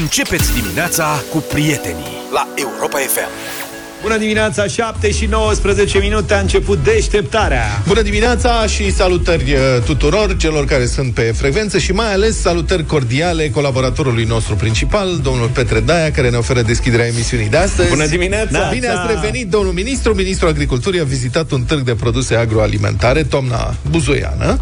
[0.00, 3.28] Începeți dimineața cu prietenii la Europa FM.
[4.02, 7.82] Bună dimineața, 7 și 19 minute a început deșteptarea.
[7.86, 12.86] Bună dimineața și salutări uh, tuturor celor care sunt pe frecvență și mai ales salutări
[12.86, 17.88] cordiale colaboratorului nostru principal, domnul Petre Daia, care ne oferă deschiderea emisiunii de astăzi.
[17.88, 18.58] Bună dimineața!
[18.58, 20.14] Da, bine ați revenit, domnul ministru.
[20.14, 24.58] Ministrul Agriculturii a vizitat un târg de produse agroalimentare, toamna buzoiană.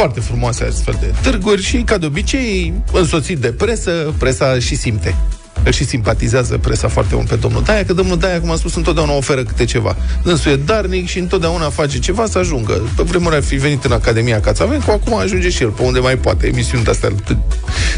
[0.00, 5.16] Foarte frumoase astfel de târguri și, ca de obicei, însoțit de presă, presa și simte
[5.62, 8.74] îl și simpatizează presa foarte mult pe domnul Daia, că domnul Daia, cum am spus,
[8.74, 9.96] întotdeauna oferă câte ceva.
[10.22, 12.90] Dânsul e darnic și întotdeauna face ceva să ajungă.
[12.96, 16.16] Pe vremuri ar fi venit în Academia Cațavencu, acum ajunge și el pe unde mai
[16.16, 17.10] poate, emisiuni de-astea,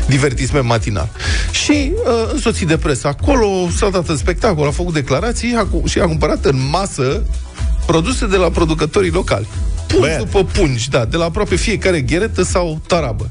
[0.06, 1.08] divertisment matinal.
[1.50, 5.98] Și uh, însoțit de presă acolo, s-a dat în spectacol, a făcut declarații a, și
[5.98, 7.22] a cumpărat în masă
[7.86, 9.46] produse de la producătorii locali.
[9.92, 13.30] Pungi după pungi, da, de la aproape fiecare gheretă sau tarabă.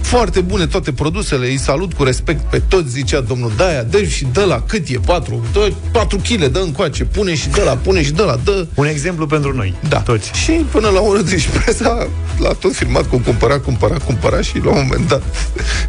[0.00, 4.26] Foarte bune toate produsele, îi salut cu respect pe toți, zicea domnul Daia, dă și
[4.32, 8.02] dă la cât e, 4, dă 4 kg, dă încoace, pune și dă la, pune
[8.02, 8.66] și dă la, dă.
[8.74, 9.98] Un exemplu pentru noi, da.
[9.98, 10.30] toți.
[10.34, 12.08] Și până la urmă, deci presa
[12.38, 15.22] l-a tot filmat cu cumpăra, cumpăra, cumpăra și la un moment dat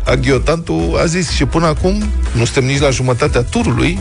[0.06, 4.00] aghiotantul a zis și până acum nu suntem nici la jumătatea turului,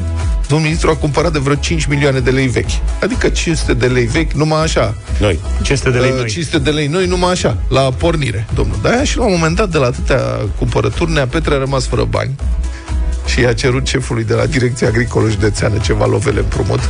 [0.50, 2.70] domnul ministru a cumpărat de vreo 5 milioane de lei vechi.
[3.02, 4.94] Adică 500 de lei vechi, numai așa.
[5.18, 5.38] Noi.
[5.62, 6.26] 500 de lei Uh, noi.
[6.28, 9.04] 500 de lei noi, numai așa, la pornire, domnul Daia.
[9.04, 10.20] Și la un moment dat, de la atâtea
[10.58, 12.34] cumpărături, Nea Petre a rămas fără bani
[13.26, 16.80] și i-a cerut șefului de la Direcția Agricolă Județeană ceva lovele împrumut.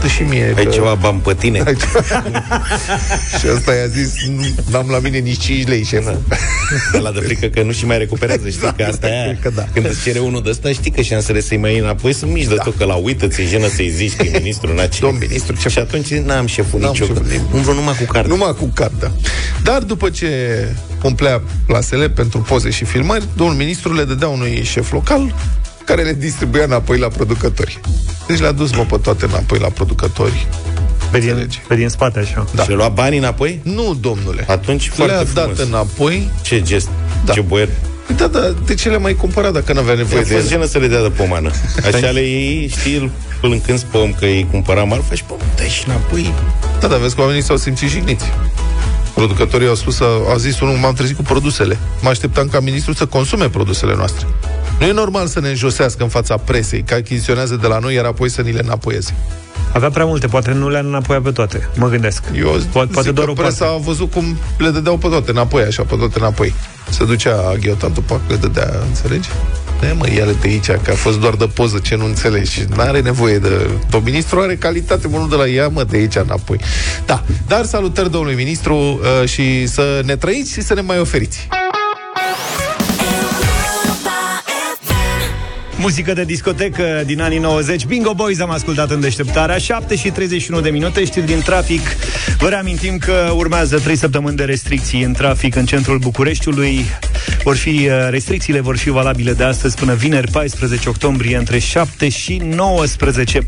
[0.00, 0.70] Dă și mie Ai că...
[0.70, 1.62] ceva bani pe tine?
[1.66, 2.24] Ai ceva.
[3.38, 4.14] și ăsta i-a zis,
[4.70, 6.20] nu am la mine nici 5 lei, șeful.
[6.94, 9.66] Ăla de frică că nu și mai recuperează, știi că asta e Cred că da.
[9.72, 12.46] Când îți cere unul de ăsta, știi că șansele să-i mai iei înapoi sunt mici
[12.46, 15.00] de tot, că la uită, ți-e jenă să-i zici că e ministru în acel.
[15.00, 17.54] Domn ministru, ce Și atunci n-am șeful N-am nicio, șeful că nimic.
[17.54, 18.28] umblă numai cu carte.
[18.28, 19.12] Numai cu cartea.
[19.62, 20.28] Dar după ce
[21.02, 25.34] umplea plasele pentru poze și filmări, domnul ministru le dădea unui șef local
[25.88, 27.80] care le distribuia înapoi la producători.
[28.26, 30.46] Deci le-a dus, mă, pe toate înapoi la producători.
[31.10, 31.60] Pe din, Înțelegi.
[31.68, 32.44] pe din spate, așa.
[32.54, 32.62] Da.
[32.62, 33.60] Și le lua banii înapoi?
[33.62, 34.44] Nu, domnule.
[34.48, 35.56] Atunci foarte le-a frumos.
[35.56, 36.30] dat înapoi.
[36.42, 36.88] Ce gest,
[37.24, 37.32] Da.
[37.32, 37.68] ce boier.
[38.16, 40.50] Da, da, de ce le-a mai cumpărat dacă nu avea nevoie A de fost ele?
[40.54, 41.50] jenă să le dea de pomană.
[41.84, 43.10] Așa le iei, știi, îl,
[43.42, 46.32] îl încânți pe om că îi cumpăra marfa și pe om, dai și înapoi.
[46.80, 48.24] Da, dar vezi că oamenii s-au simțit jigniți.
[49.14, 51.78] Producătorii au spus, au zis unul, m-am trezit cu produsele.
[52.02, 54.26] Mă așteptam ca ministrul să consume produsele noastre.
[54.78, 58.04] Nu e normal să ne înjosească în fața presei, că achiziționează de la noi, iar
[58.04, 59.14] apoi să ni le înapoieze.
[59.72, 61.68] Avea prea multe, poate nu le-a înapoiat pe toate.
[61.76, 62.22] Mă gândesc.
[62.34, 63.80] Eu poate, poate zic doar că o presa parte.
[63.80, 66.54] a văzut cum le dădeau pe toate înapoi, așa, pe toate înapoi.
[66.90, 69.28] Se ducea aghiotantul, pac, le dădea, înțelegi?
[69.82, 72.50] E, mă, ia de aici, că a fost doar de poză, ce nu înțelegi.
[72.50, 73.70] Și n-are nevoie de...
[73.90, 76.60] Pe ministru are calitate, mă, nu de la ea, mă, de aici înapoi.
[77.06, 81.48] Da, dar salutări domnului ministru uh, și să ne trăiți și să ne mai oferiți.
[85.80, 89.58] Muzică de discotecă din anii 90 Bingo Boys am ascultat în deșteptarea.
[89.58, 91.80] 7 și 31 de minute, știri din trafic.
[92.38, 96.84] Vă reamintim că urmează 3 săptămâni de restricții în trafic în centrul Bucureștiului.
[97.42, 102.08] Vor fi, uh, Restricțiile vor fi valabile de astăzi până vineri 14 octombrie între 7
[102.08, 103.40] și 19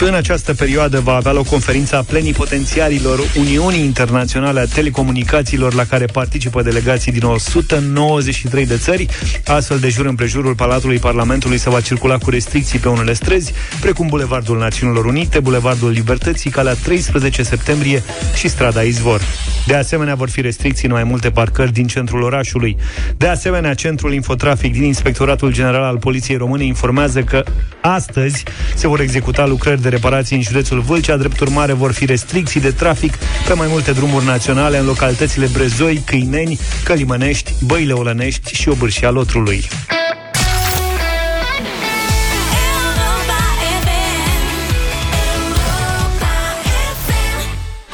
[0.00, 6.62] În această perioadă va avea loc conferința plenipotențiarilor Uniunii Internaționale a Telecomunicațiilor la care participă
[6.62, 9.06] delegații din 193 de țări
[9.46, 14.06] Astfel de jur împrejurul Palatului Parlamentului se va circula cu restricții pe unele străzi, precum
[14.06, 18.02] Bulevardul Națiunilor Unite, Bulevardul Libertății, calea 13 septembrie
[18.34, 19.20] și strada Izvor.
[19.66, 22.76] De asemenea, vor fi restricții în mai multe parcări din centrul orașului.
[23.16, 27.44] De asemenea, Centrul Infotrafic din Inspectoratul General al Poliției Române informează că
[27.80, 28.42] astăzi
[28.74, 31.16] se vor executa lucrări de reparații în județul Vâlcea.
[31.16, 33.14] Drept urmare, vor fi restricții de trafic
[33.46, 39.64] pe mai multe drumuri naționale în localitățile Brezoi, Câineni, Călimănești, Băile Olănești și Obârșia Lotrului.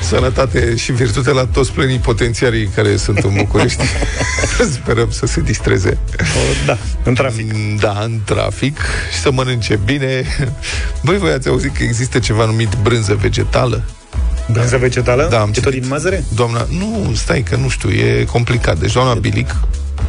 [0.08, 3.82] Sănătate și virtute la toți plenipotențiarii care sunt în București.
[4.82, 5.98] Sperăm să se distreze.
[6.18, 7.52] O, da, în trafic.
[7.80, 8.78] Da, în trafic
[9.12, 10.24] și să mănânce bine.
[11.04, 13.82] Băi, voi ați auzit că există ceva numit brânză vegetală?
[14.50, 15.26] Brânză vegetală?
[15.30, 15.80] Da, am E tot citit.
[15.80, 16.24] din mazăre?
[16.34, 18.78] Doamna, nu, stai că nu știu, e complicat.
[18.78, 19.56] Deci doamna Bilic,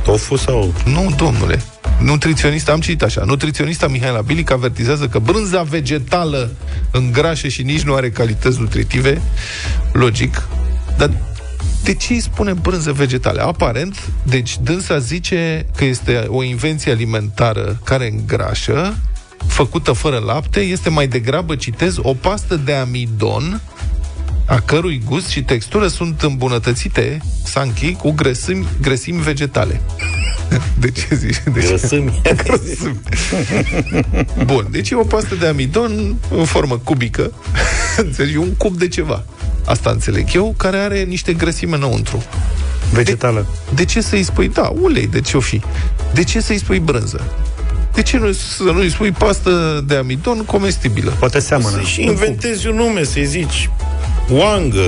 [0.03, 0.73] Tofu sau...
[0.85, 1.61] nu, domnule,
[2.01, 6.51] nutriționista, am citit așa, nutriționista Mihaela Bilic avertizează că brânza vegetală
[6.91, 9.21] îngrașă și nici nu are calități nutritive,
[9.91, 10.47] logic,
[10.97, 11.11] dar
[11.83, 13.41] de ce îi spune brânză vegetală?
[13.41, 18.97] Aparent, deci dânsa zice că este o invenție alimentară care îngrașă,
[19.47, 23.61] făcută fără lapte, este mai degrabă, citez, o pastă de amidon
[24.49, 29.81] a cărui gust și textură sunt îmbunătățite, Sanchi, cu grăsimi, grăsimi vegetale.
[30.79, 31.41] De ce zici?
[31.53, 31.67] De ce?
[31.67, 32.21] Grăsâmi.
[34.51, 37.31] Bun, deci e o pastă de amidon în formă cubică,
[37.97, 39.23] înțelegi, un cub de ceva.
[39.65, 42.23] Asta înțeleg eu, care are niște grăsime înăuntru.
[42.91, 43.45] Vegetală.
[43.75, 45.61] De ce să-i spui, da, ulei, de ce o fi?
[46.13, 47.31] De ce să-i spui brânză?
[47.93, 51.11] De ce nu, să nu-i spui pastă de amidon comestibilă?
[51.19, 51.75] Poate seamănă.
[51.75, 53.69] Să-și inventezi un nume, să-i zici
[54.29, 54.81] Wangă.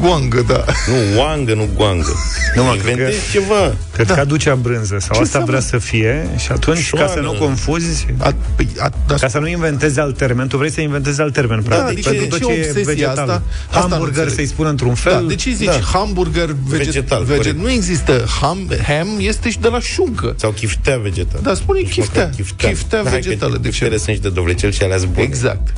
[0.00, 0.64] Guangă, da.
[0.88, 2.12] Nu, wangă, nu guangă.
[2.54, 3.74] Nu, mă, Inventezi cred ceva.
[3.92, 5.60] Cred că aducea brânză sau Ce asta vrea înseamnă?
[5.60, 7.06] să fie și atunci, Șoană.
[7.06, 10.56] ca să nu confuzi, A, păi, a, da, ca să nu inventezi alt termen, tu
[10.56, 13.18] vrei să inventezi alt termen, practic, adică pentru de tot ce ce e obsesia vegetal.
[13.18, 13.42] asta?
[13.68, 14.34] Asta nu Hamburger înțeleg.
[14.34, 15.12] să-i spun într-un fel.
[15.12, 15.80] da, de ce zici da.
[15.92, 17.58] hamburger veget, Vegetal, veget, corect.
[17.58, 20.34] Nu există ham, ham este și de la șuncă.
[20.38, 21.40] Sau chiftea vegetală.
[21.42, 22.22] Da, spune Nici chiftea.
[22.22, 23.68] măcar Chiftea, Chiftea Da, hai că vegetală, de ce?
[23.70, 25.22] Chiftele sunt și de dovlecel și alea bune.
[25.26, 25.72] Exact.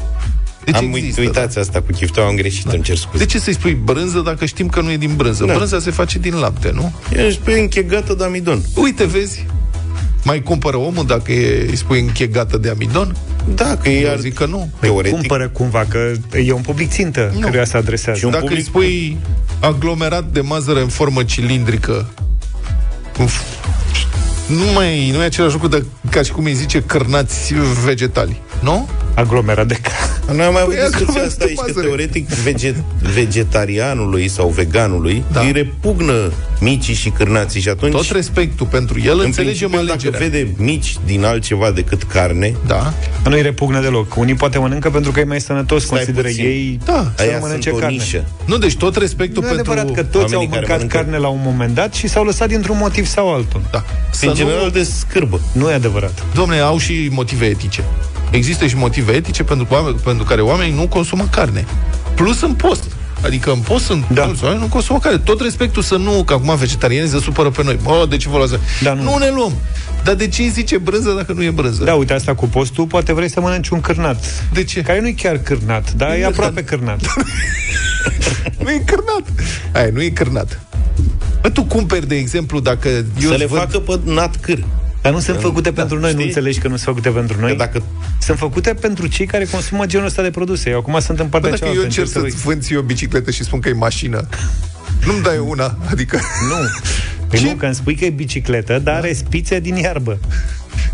[0.66, 3.24] Deci Am există, uit, uitați asta cu chiftea, am greșit, îmi cer scuze.
[3.24, 5.44] De ce să-i spui brânză dacă știm că nu e din brânză?
[5.44, 5.54] Da.
[5.54, 6.92] Brânza se face din lapte, nu?
[7.26, 8.62] Ești pe închegată de amidon.
[8.74, 9.46] Uite, vezi?
[10.22, 13.16] Mai cumpără omul dacă e, îi spui închegată de amidon?
[13.54, 14.18] Da, că e Eu ar...
[14.18, 14.70] zic că nu.
[14.80, 15.12] Teoretic.
[15.18, 16.12] Cumpără cumva, că
[16.44, 17.40] e un public țintă Nu.
[17.40, 18.18] căruia se adresează.
[18.18, 19.16] Și un Dacă public- îi spui
[19.60, 22.08] aglomerat de mazăre în formă cilindrică,
[23.18, 23.64] în f-
[24.46, 27.54] nu mai nu e același lucru de, ca și cum îi zice cărnați
[27.84, 28.88] vegetali, nu?
[29.14, 29.90] Aglomerat de ca.
[30.32, 31.86] Noi am mai avut Păi, discuția acum asta aici, că mazăre.
[31.86, 32.74] teoretic veget,
[33.14, 35.40] vegetarianului sau veganului Da.
[35.40, 40.18] îi repugnă micii și cârnații și atunci Tot respectul pentru el, în înțelegem principiu, alegerea.
[40.18, 42.92] dacă vede mici din altceva decât carne, Da,
[43.28, 44.16] Nu-i repugnă deloc.
[44.16, 46.44] Unii poate mănâncă pentru că e mai sănătos, Stai consideră puțin.
[46.44, 47.12] ei Da.
[47.16, 47.96] să aia nu mănânce sunt o carne.
[47.96, 48.24] nișă.
[48.44, 49.72] nu, deci tot respectul Nu e pentru...
[49.72, 52.24] adevărat că toți au oamenii care mâncat mănâncă- carne la un moment dat și s-au
[52.24, 53.62] lăsat dintr-un motiv sau altul.
[53.70, 53.84] Da.
[54.10, 55.40] Să în nu- general de scârbă.
[55.52, 56.22] Nu e adevărat.
[56.34, 57.84] Domne, au și motive etice.
[58.36, 61.64] Există și motive etice pentru, oameni, pentru care oamenii nu consumă carne.
[62.14, 62.82] Plus în post.
[63.22, 64.14] Adică în post sunt Da.
[64.14, 64.24] da.
[64.24, 65.18] mulți oameni nu consumă carne.
[65.18, 67.78] Tot respectul să nu, că acum vegetarianii se supără pe noi.
[67.82, 68.52] Mă, de ce vă luați?
[68.82, 69.02] Da, nu.
[69.02, 69.52] nu ne luăm.
[70.04, 71.84] Dar de ce îi zice brânză dacă nu e brânză?
[71.84, 74.24] Da, uite asta cu postul, poate vrei să mănânci un cârnat.
[74.52, 74.80] De ce?
[74.80, 77.00] Care nu e chiar cârnat, dar e aproape cârnat.
[78.62, 79.22] Nu e cârnat.
[79.72, 80.60] Aia, nu e cârnat.
[81.42, 84.58] Bă, tu cumperi, de exemplu, dacă eu să îți le văd- facă pe nat câr.
[85.06, 86.26] Dar nu sunt făcute Da, pentru noi, nu știi?
[86.28, 87.50] înțelegi că nu sunt făcute pentru noi?
[87.50, 87.82] Că dacă
[88.20, 90.70] Sunt făcute pentru cei care consumă genul ăsta de produse.
[90.70, 91.80] Eu acum sunt în Bă, partea dacă cealaltă.
[91.80, 94.28] eu încerc încerc să-ți vând ție o bicicletă și spun că e mașină,
[95.06, 96.16] nu-mi dai una, adică...
[96.50, 96.54] Nu.
[97.28, 97.44] Păi Ce?
[97.46, 100.18] nu, că îmi spui că e bicicletă, dar are spițe din iarbă.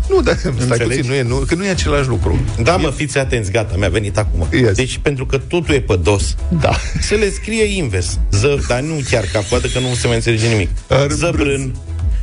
[0.09, 0.83] Nu, dar stai Înțelegi?
[0.95, 2.39] puțin, nu e, nu, că nu e același lucru.
[2.63, 4.47] Da, mă, fiți atenți, gata, mi-a venit acum.
[4.51, 4.75] Yes.
[4.75, 6.71] Deci, pentru că totul e pe dos, Da.
[7.01, 8.19] să le scrie invers.
[8.31, 10.69] Ză, dar nu chiar ca poate că nu se mai înțelege nimic.
[10.89, 11.75] Ar- Zăbrân,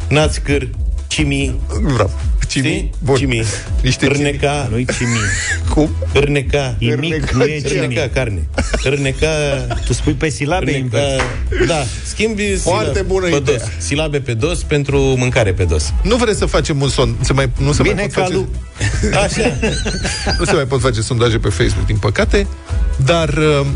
[0.09, 0.69] națcâr,
[1.11, 2.11] cimi, Nu vreau.
[2.49, 2.67] Cimi?
[2.67, 2.91] știi?
[3.05, 3.17] Bun.
[3.17, 3.43] Cimi.
[3.83, 5.19] Niște Râneca, Nu-i cimi.
[5.75, 5.91] Cum?
[6.12, 7.69] râneca, E mic, Râneca nu e ce?
[7.69, 7.81] cimi.
[7.81, 8.49] râneca carne.
[8.85, 9.27] Râneca,
[9.87, 11.67] Tu spui pe silabe râneca, invers.
[11.67, 13.57] da, schimbi Foarte silabe bună pe idee.
[13.57, 13.62] dos.
[13.79, 15.93] Silabe pe dos pentru mâncare pe dos.
[16.03, 18.33] Nu vreți să facem un son, să mai, nu se Bine mai pot ca face,
[18.35, 18.49] lu-
[19.25, 19.55] Așa.
[20.39, 22.47] nu se mai pot face sondaje pe Facebook, din păcate,
[23.05, 23.67] dar uh,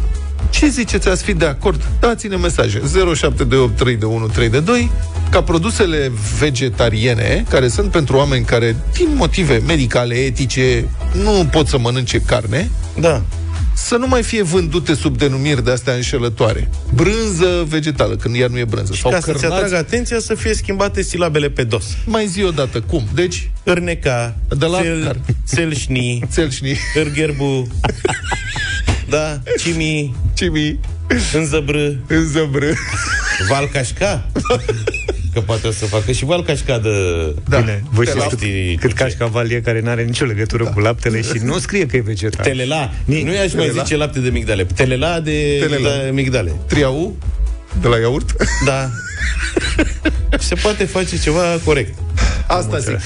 [0.58, 1.82] ce ziceți, ați fi de acord?
[2.00, 4.90] Dați-ne mesaje 07283132
[5.30, 10.88] ca produsele vegetariene, care sunt pentru oameni care, din motive medicale, etice,
[11.22, 12.70] nu pot să mănânce carne,
[13.00, 13.22] Da.
[13.74, 16.70] să nu mai fie vândute sub denumiri de astea înșelătoare.
[16.94, 18.92] Brânză vegetală, când iar nu e brânză.
[19.00, 19.54] Sau Ca să-ți cărnați.
[19.62, 21.84] atragă atenția să fie schimbate silabele pe dos.
[22.06, 23.02] Mai zi odată, cum?
[23.14, 25.20] Deci, Râneca, De la cel, care?
[25.54, 27.66] celșni, țelșni, Hârgherbu,
[29.08, 29.40] da,
[30.34, 32.66] cimi, cimi, înzăbră, înzăbră.
[33.48, 34.26] valcașca.
[35.32, 36.90] Că poate o să facă și valcașca de...
[37.48, 37.58] Da.
[37.58, 38.94] Bine, voi De știți la- cât, știi cât ce?
[38.96, 42.44] cașcavalie care nu are nicio legătură cu laptele și nu scrie că e vegetal.
[42.44, 42.90] Telela.
[43.04, 43.82] Ni- Nu i-aș mai Telela.
[43.82, 44.64] zice lapte de migdale.
[44.64, 45.76] Telela de Telela.
[45.90, 46.10] migdale.
[46.12, 46.52] migdale.
[46.66, 47.16] Triau
[47.80, 48.32] de la iaurt.
[48.64, 48.90] Da.
[50.38, 51.98] Se poate face ceva corect.
[52.46, 52.98] Asta zic.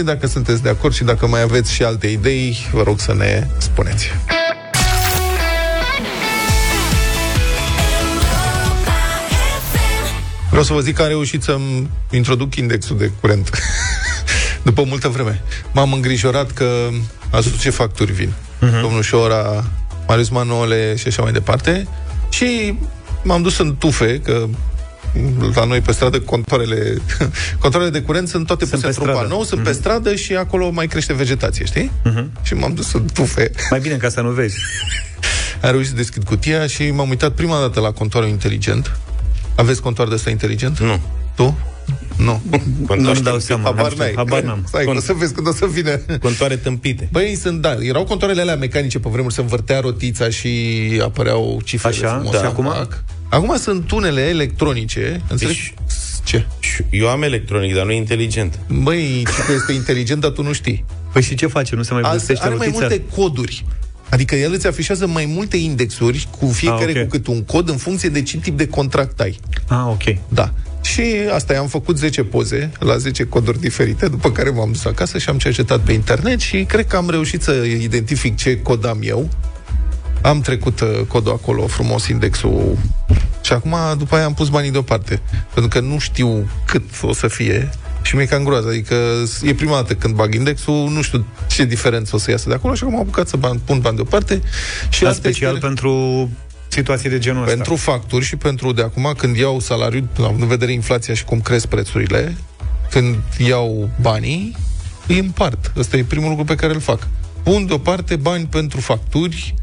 [0.00, 3.14] 07283132 dacă sunteți de acord și dacă mai aveți și alte idei, vă rog să
[3.14, 4.08] ne spuneți.
[10.62, 13.50] Vreau să vă zic că am reușit să-mi introduc indexul de curent.
[14.68, 15.42] După multă vreme.
[15.72, 16.88] M-am îngrijorat că
[17.30, 18.28] a spus ce facturi vin.
[18.28, 18.80] Uh-huh.
[18.80, 19.64] Domnul Șora,
[20.06, 21.88] Marius Manole și așa mai departe.
[22.30, 22.78] Și
[23.22, 24.46] m-am dus în tufe, că
[25.54, 26.96] la noi pe stradă contoarele,
[27.62, 29.28] contoarele de curent sunt toate Sunt puse pe într-un stradă.
[29.28, 29.64] panou, sunt uh-huh.
[29.64, 31.90] pe stradă și acolo mai crește vegetație, știi?
[32.10, 32.42] Uh-huh.
[32.42, 33.50] Și m-am dus în tufe.
[33.70, 34.56] Mai bine ca să nu vezi.
[35.62, 38.98] Am reușit să deschid cutia și m-am uitat prima dată la contoarul inteligent.
[39.56, 40.78] Aveți contoar de ăsta inteligent?
[40.80, 41.00] Nu.
[41.36, 41.58] Tu?
[42.16, 42.42] Nu.
[42.96, 43.62] Nu-mi dau seama.
[43.64, 44.12] Habar nu știu, n-ai.
[44.16, 44.64] Habar n-am.
[44.66, 45.96] Stai, Cont- o să vezi când o să vină.
[46.20, 47.08] Contoare tâmpite.
[47.12, 50.50] Băi, sunt, da, erau contoarele alea mecanice pe vremuri, se învârtea rotița și
[51.02, 52.08] apăreau cifrele Așa?
[52.14, 52.38] frumoase.
[52.38, 52.64] Și acum?
[52.64, 53.04] Tac.
[53.28, 55.74] Acum sunt unele electronice, înțelegi?
[55.86, 55.94] Deci-
[56.24, 56.46] Ce?
[56.58, 58.58] Și Și eu am electronic, dar nu e inteligent.
[58.82, 60.84] Băi, ce că este inteligent, dar tu nu știi.
[61.12, 61.76] Păi și ce face?
[61.76, 62.86] Nu se mai Azi vestește are mai rotița?
[62.88, 63.64] multe coduri.
[64.12, 67.02] Adică el îți afișează mai multe indexuri cu fiecare Ah, ok.
[67.02, 69.38] cu cât un cod în funcție de ce tip de contract ai.
[69.68, 70.02] Ah, ok.
[70.28, 70.52] Da.
[70.82, 71.02] Și
[71.34, 75.28] asta, am făcut 10 poze la 10 coduri diferite, după care m-am dus acasă și
[75.28, 79.28] am cercetat pe internet și cred că am reușit să identific ce cod am eu.
[80.22, 82.78] Am trecut uh, codul acolo, frumos, indexul
[83.44, 85.20] și acum, după aia, am pus banii deoparte.
[85.54, 87.70] Pentru că nu știu cât o să fie
[88.02, 88.68] și mi-e cam groază.
[88.68, 88.96] Adică
[89.42, 92.74] e prima dată când bag indexul, nu știu ce diferență o să iasă de acolo
[92.74, 94.42] și acum am apucat să ban, pun bani deoparte.
[94.88, 95.66] Și Dar asta special este...
[95.66, 96.30] pentru
[96.68, 97.54] situații de genul ăsta.
[97.54, 101.40] Pentru facturi și pentru de acum, când iau salariul, având în vedere inflația și cum
[101.40, 102.36] cresc prețurile,
[102.90, 104.56] când iau banii,
[105.06, 105.72] îi împart.
[105.76, 107.08] Ăsta e primul lucru pe care îl fac.
[107.42, 109.54] Pun deoparte bani pentru facturi,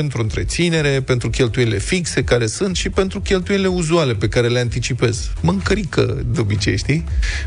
[0.00, 5.30] pentru întreținere, pentru cheltuielile fixe care sunt și pentru cheltuielile uzuale pe care le anticipez.
[5.40, 7.04] Mă încărică de obicei, știi?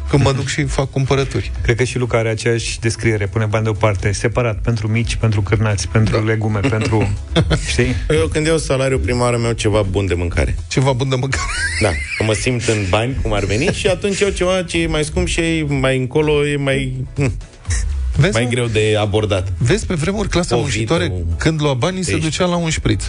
[0.09, 1.51] Când mă duc și fac cumpărături.
[1.61, 3.27] Cred că și Luca are aceeași descriere.
[3.27, 6.23] Pune bani deoparte, separat, pentru mici, pentru cârnați, pentru da.
[6.23, 7.09] legume, pentru...
[7.71, 7.95] Știi?
[8.09, 10.55] Eu când iau salariul prima oară meu ceva bun de mâncare.
[10.67, 11.43] Ceva bun de mâncare.
[11.81, 14.87] Da, că mă simt în bani, cum ar veni, și atunci iau ceva ce e
[14.87, 17.37] mai scump și e mai încolo e mai, hm,
[18.19, 18.49] Vezi, mai mă?
[18.49, 19.47] greu de abordat.
[19.57, 22.25] Vezi, pe vremuri, clasa O muncitoare, vită, un când lua banii, se pește.
[22.25, 23.03] ducea la un șpriț.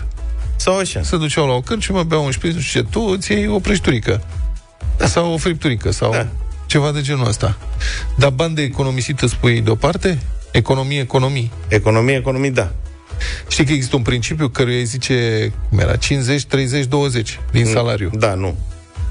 [0.56, 1.02] Sau așa.
[1.02, 3.58] se duceau la o cărciumă, beau un șpriț, nu știu ce, tu îți iei o
[3.58, 4.22] prăjiturică.
[4.98, 6.26] Sau o fripturică, sau Da.
[6.66, 7.58] ceva de genul ăsta.
[8.16, 10.18] Dar bani de economisit îți pui deoparte?
[10.52, 11.50] Economie, economii.
[11.68, 12.72] Economie, economie, da.
[13.48, 18.10] Știi că există un principiu căruia îi zice, cum era, 50, 30, 20 din salariu.
[18.18, 18.56] Da, nu.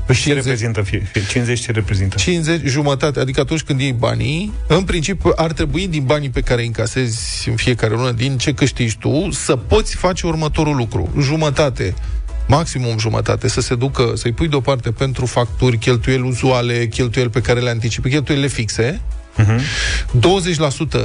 [0.10, 0.44] Păi ce 50.
[0.44, 1.10] reprezintă fie?
[1.12, 2.16] fie 50 ce reprezintă?
[2.16, 6.62] 50, jumătate, adică atunci când iei banii, în principiu ar trebui din banii pe care
[6.62, 11.13] îi încasezi în fiecare lună, din ce câștigi tu, să poți face următorul lucru.
[11.20, 11.94] Jumătate,
[12.48, 17.60] maximum jumătate, să se ducă, să-i pui deoparte pentru facturi, cheltuieli uzuale, cheltuieli pe care
[17.60, 19.01] le anticipi, cheltuielile fixe,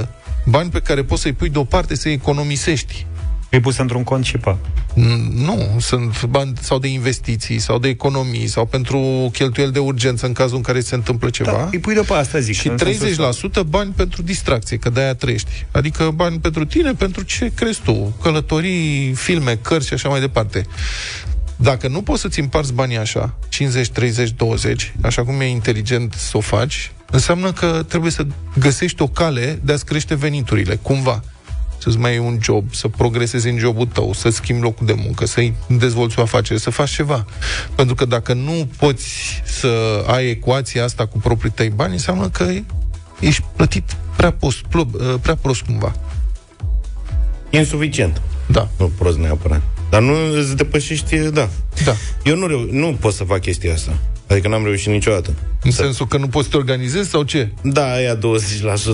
[0.02, 0.08] 20%
[0.44, 3.06] bani pe care poți să-i pui deoparte să-i economisești.
[3.54, 4.58] E pus într-un cont și pa.
[4.94, 10.26] Mm, Nu, sunt bani sau de investiții, sau de economii, sau pentru cheltuieli de urgență
[10.26, 11.50] în cazul în care se întâmplă ceva.
[11.50, 12.54] Da, îi pui deoparte, asta zic.
[12.54, 13.48] Și în sensul ăsta.
[13.60, 15.66] 30% bani pentru distracție, că de-aia trăiești.
[15.70, 18.16] Adică bani pentru tine, pentru ce crezi tu.
[18.22, 20.66] Călătorii, filme, cărți și așa mai departe.
[21.56, 26.36] Dacă nu poți să-ți împarți banii așa, 50, 30, 20, așa cum e inteligent să
[26.36, 28.26] o faci, înseamnă că trebuie să
[28.58, 31.22] găsești o cale de a-ți crește veniturile, cumva.
[31.84, 35.26] Să-ți mai iei un job, să progresezi în jobul tău, să schimbi locul de muncă,
[35.26, 37.26] să-i dezvolți o afacere, să faci ceva.
[37.74, 42.50] Pentru că dacă nu poți să ai ecuația asta cu proprii tăi bani, înseamnă că
[43.20, 45.92] ești plătit prea, post, plo- prea prost cumva.
[47.50, 48.20] Insuficient.
[48.46, 49.62] Da, Nu prost neapărat.
[49.90, 51.48] Dar nu îți depășești, da.
[51.84, 51.94] da.
[52.24, 53.98] Eu nu, reu- nu pot să fac chestia asta.
[54.26, 55.34] Adică n-am reușit niciodată.
[55.62, 57.48] În sensul că nu poți să te organizezi sau ce?
[57.62, 58.20] Da, aia 20%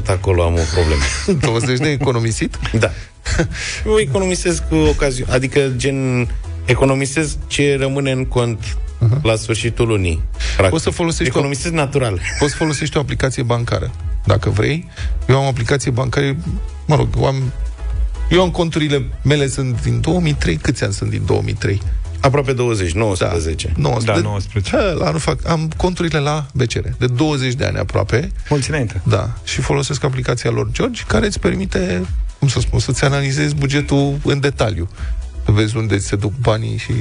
[0.07, 1.03] acolo am o problemă.
[1.47, 2.59] 20 de economisit?
[2.79, 2.91] da.
[3.87, 5.25] Eu economisesc cu ocazie.
[5.29, 6.29] Adică, gen,
[6.65, 9.21] economisesc ce rămâne în cont uh-huh.
[9.23, 10.23] la sfârșitul lunii.
[10.37, 10.69] Practic.
[10.71, 12.21] Poți să folosești o- Economisesc natural.
[12.39, 13.91] Poți folosești o aplicație bancară,
[14.27, 14.89] dacă vrei.
[15.29, 16.37] Eu am o aplicație bancară,
[16.87, 17.53] mă rog, eu am,
[18.31, 20.57] eu am conturile mele sunt din 2003.
[20.57, 21.81] Câți ani sunt din 2003?
[22.21, 23.73] Aproape 20, 19.
[23.77, 24.23] 19.
[24.23, 24.77] Da, 19.
[24.77, 25.49] Ha, la, nu fac.
[25.49, 28.33] Am conturile la BCR, de 20 de ani aproape.
[28.49, 29.01] Mulți înainte.
[29.05, 32.07] Da, și folosesc aplicația lor George, care îți permite,
[32.39, 34.89] cum să spun, să-ți analizezi bugetul în detaliu.
[35.51, 36.93] Să vezi unde se duc banii și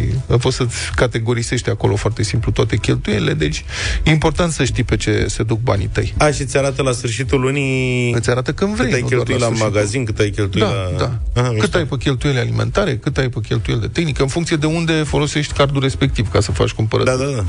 [0.42, 3.64] poți să-ți categorisești acolo foarte simplu toate cheltuielile, deci
[4.04, 6.14] e important să știi pe ce se duc banii tăi.
[6.18, 8.86] A, și ți arată la sfârșitul lunii Îți arată când vrei.
[8.88, 9.72] cât ai nu doar cheltuit la, sfârșitul.
[9.74, 10.98] magazin, cât ai cheltuit Da, la...
[10.98, 11.42] da.
[11.42, 11.78] Aha, cât mișto.
[11.78, 15.54] ai pe cheltuieli alimentare, cât ai pe cheltuieli de tehnică, în funcție de unde folosești
[15.54, 17.18] cardul respectiv ca să faci cumpărături.
[17.18, 17.44] Da, da, da.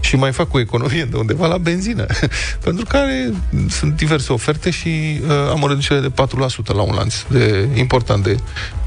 [0.00, 2.06] și mai fac o economie de undeva la benzină.
[2.64, 3.32] Pentru care
[3.68, 4.88] sunt diverse oferte și
[5.22, 6.14] uh, am o reducere de 4%
[6.66, 8.36] la un lanț de, important de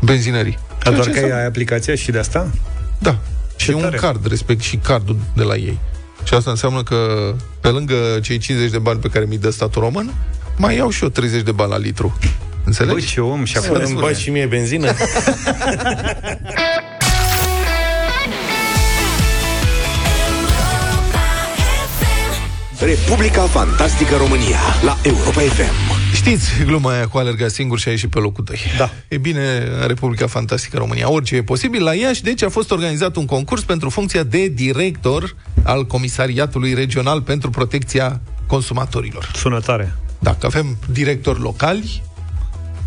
[0.01, 0.57] benzinării.
[0.83, 2.47] Dar doar Ceea ce că înseamnă- ai aplicația și de asta?
[2.97, 3.17] Da.
[3.55, 3.97] Și Ce un tare.
[3.97, 5.79] card, respect și cardul de la ei.
[6.23, 6.95] Și asta înseamnă că
[7.61, 10.13] pe lângă cei 50 de bani pe care mi-i dă statul român,
[10.57, 12.17] mai iau și eu 30 de bani la litru.
[12.63, 12.93] Înțelegi?
[12.93, 14.91] Băi, ce om și Să acum îmi bagi și mie benzină?
[22.79, 25.98] Republica Fantastică România la Europa FM.
[26.19, 28.57] Știți gluma aia cu alerga singur și a ieșit pe locul 2.
[28.77, 28.89] Da.
[29.07, 31.83] E bine, în Republica Fantastică România, orice e posibil.
[31.83, 37.21] La Iași, deci, a fost organizat un concurs pentru funcția de director al Comisariatului Regional
[37.21, 39.31] pentru Protecția Consumatorilor.
[39.35, 39.95] Sună tare.
[40.19, 42.03] Dacă avem directori locali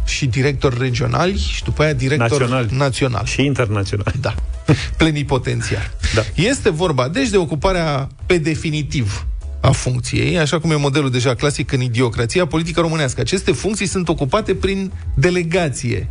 [0.05, 2.69] și directori regionali și după aia director Naționali.
[2.77, 3.25] național.
[3.25, 4.13] Și internațional.
[4.21, 4.35] Da.
[4.97, 5.91] Plenipotențiar.
[6.15, 6.23] Da.
[6.35, 9.27] Este vorba, deci, de ocuparea pe definitiv
[9.63, 13.21] a funcției, așa cum e modelul deja clasic în idiocrația politică românească.
[13.21, 16.09] Aceste funcții sunt ocupate prin delegație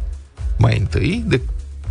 [0.58, 1.42] mai întâi, de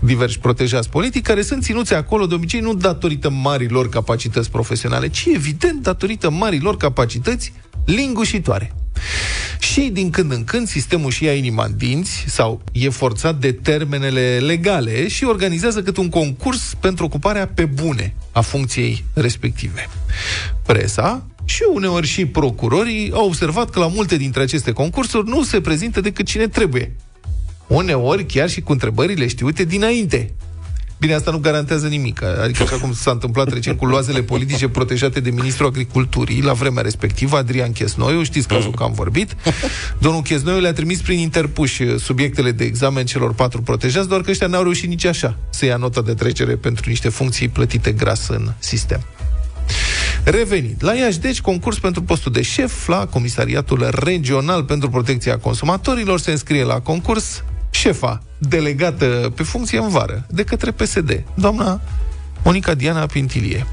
[0.03, 5.27] diversi protejați politici, care sunt ținuți acolo de obicei nu datorită marilor capacități profesionale, ci
[5.35, 7.53] evident datorită marilor capacități
[7.85, 8.75] lingușitoare.
[9.59, 13.53] Și din când în când sistemul și ia inima în dinți sau e forțat de
[13.53, 19.89] termenele legale și organizează cât un concurs pentru ocuparea pe bune a funcției respective.
[20.67, 25.61] Presa și uneori și procurorii au observat că la multe dintre aceste concursuri nu se
[25.61, 26.97] prezintă decât cine trebuie.
[27.67, 30.33] Uneori chiar și cu întrebările știute dinainte.
[30.99, 32.23] Bine, asta nu garantează nimic.
[32.23, 36.83] Adică așa cum s-a întâmplat recent cu loazele politice protejate de ministrul agriculturii la vremea
[36.83, 39.37] respectivă, Adrian Chesnoiu, știți cazul că am vorbit.
[39.99, 44.47] Domnul Chesnoiu le-a trimis prin interpuși subiectele de examen celor patru protejați, doar că ăștia
[44.47, 48.53] n-au reușit nici așa să ia nota de trecere pentru niște funcții plătite gras în
[48.59, 49.01] sistem.
[50.25, 50.81] Revenit.
[50.81, 56.31] La Iași, deci, concurs pentru postul de șef la Comisariatul Regional pentru Protecția Consumatorilor se
[56.31, 61.81] înscrie la concurs șefa delegată pe funcție în vară de către PSD, doamna
[62.45, 63.67] Monica Diana Pintilie.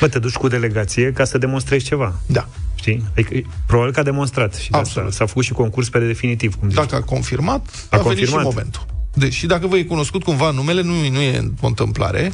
[0.00, 2.20] Bă, te duci cu delegație ca să demonstrezi ceva.
[2.26, 2.48] Da.
[2.74, 3.04] Știi?
[3.12, 6.68] Adică, probabil că a demonstrat și de asta s-a făcut și concurs pe definitiv, cum
[6.68, 6.78] zici.
[6.78, 8.14] Dacă a confirmat, a, a confirmat.
[8.14, 8.86] venit și momentul.
[9.14, 12.32] Deci, și dacă vă e cunoscut cumva numele, nu, nu e o întâmplare.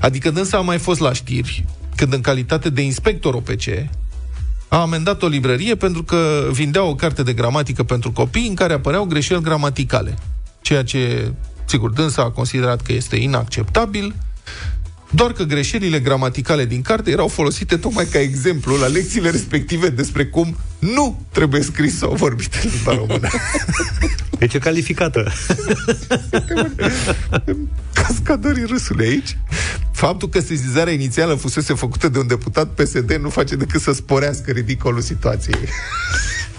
[0.00, 1.64] Adică dânsa a mai fost la știri,
[1.98, 3.66] când în calitate de inspector OPC,
[4.68, 8.72] a amendat o librărie pentru că vindea o carte de gramatică pentru copii în care
[8.72, 10.18] apăreau greșeli gramaticale
[10.68, 11.32] ceea ce,
[11.64, 14.14] sigur, dânsa a considerat că este inacceptabil,
[15.10, 20.26] doar că greșelile gramaticale din carte erau folosite tocmai ca exemplu la lecțiile respective despre
[20.26, 23.28] cum nu trebuie scris sau vorbit în limba română.
[24.38, 25.32] Deci e calificată.
[27.92, 29.38] Cascadorii râsului aici.
[29.92, 34.50] Faptul că sezizarea inițială fusese făcută de un deputat PSD nu face decât să sporească
[34.50, 35.68] ridicolul situației.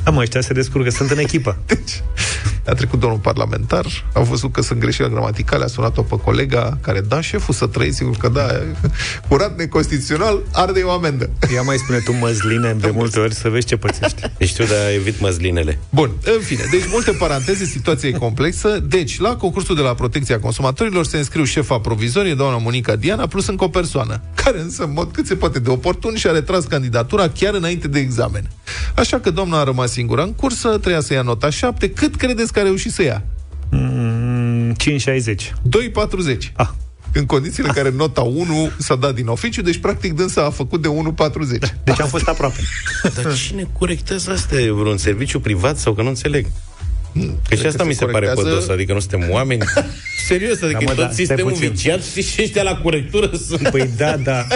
[0.03, 1.58] Da, mă, ăștia se descurcă, sunt în echipă.
[1.65, 2.03] Deci,
[2.65, 7.01] a trecut domnul parlamentar, a văzut că sunt greșeli gramaticale, a sunat-o pe colega care,
[7.01, 8.48] da, șeful, să trăi, sigur că da,
[9.27, 11.29] curat neconstituțional, arde o amendă.
[11.53, 14.22] Ia mai spune tu măsline de multe ori să vezi ce pățești.
[14.38, 15.79] Deci tu, dar evit măslinele.
[15.90, 18.79] Bun, în fine, deci multe paranteze, situația e complexă.
[18.79, 23.48] Deci, la concursul de la protecția consumatorilor se înscriu șefa provizorie, doamna Monica Diana, plus
[23.48, 27.29] încă o persoană, care însă, în mod cât se poate de oportun, și-a retras candidatura
[27.29, 28.50] chiar înainte de examen.
[28.96, 31.90] Așa că doamna a rămas singură în cursă, treia să ia nota 7.
[31.90, 33.24] Cât credeți că a reușit să ia?
[33.72, 35.54] Mm, 5,60.
[35.64, 36.52] 2,40.
[36.54, 36.68] Ah.
[37.14, 40.82] În condițiile în care nota 1 s-a dat din oficiu, deci practic dânsa a făcut
[40.82, 41.60] de 1,40.
[41.60, 42.60] Da, deci am fost aproape.
[43.24, 44.60] Dar cine corectează asta?
[44.60, 46.46] E vreun serviciu privat sau că nu înțeleg?
[47.50, 48.42] Că și asta mi se corectează...
[48.42, 49.64] pare pădos, adică nu suntem oameni.
[50.28, 53.70] Serios, adică da, mă, tot da, sistemul viciat și ăștia la corectură sunt...
[53.70, 54.48] Păi da, da,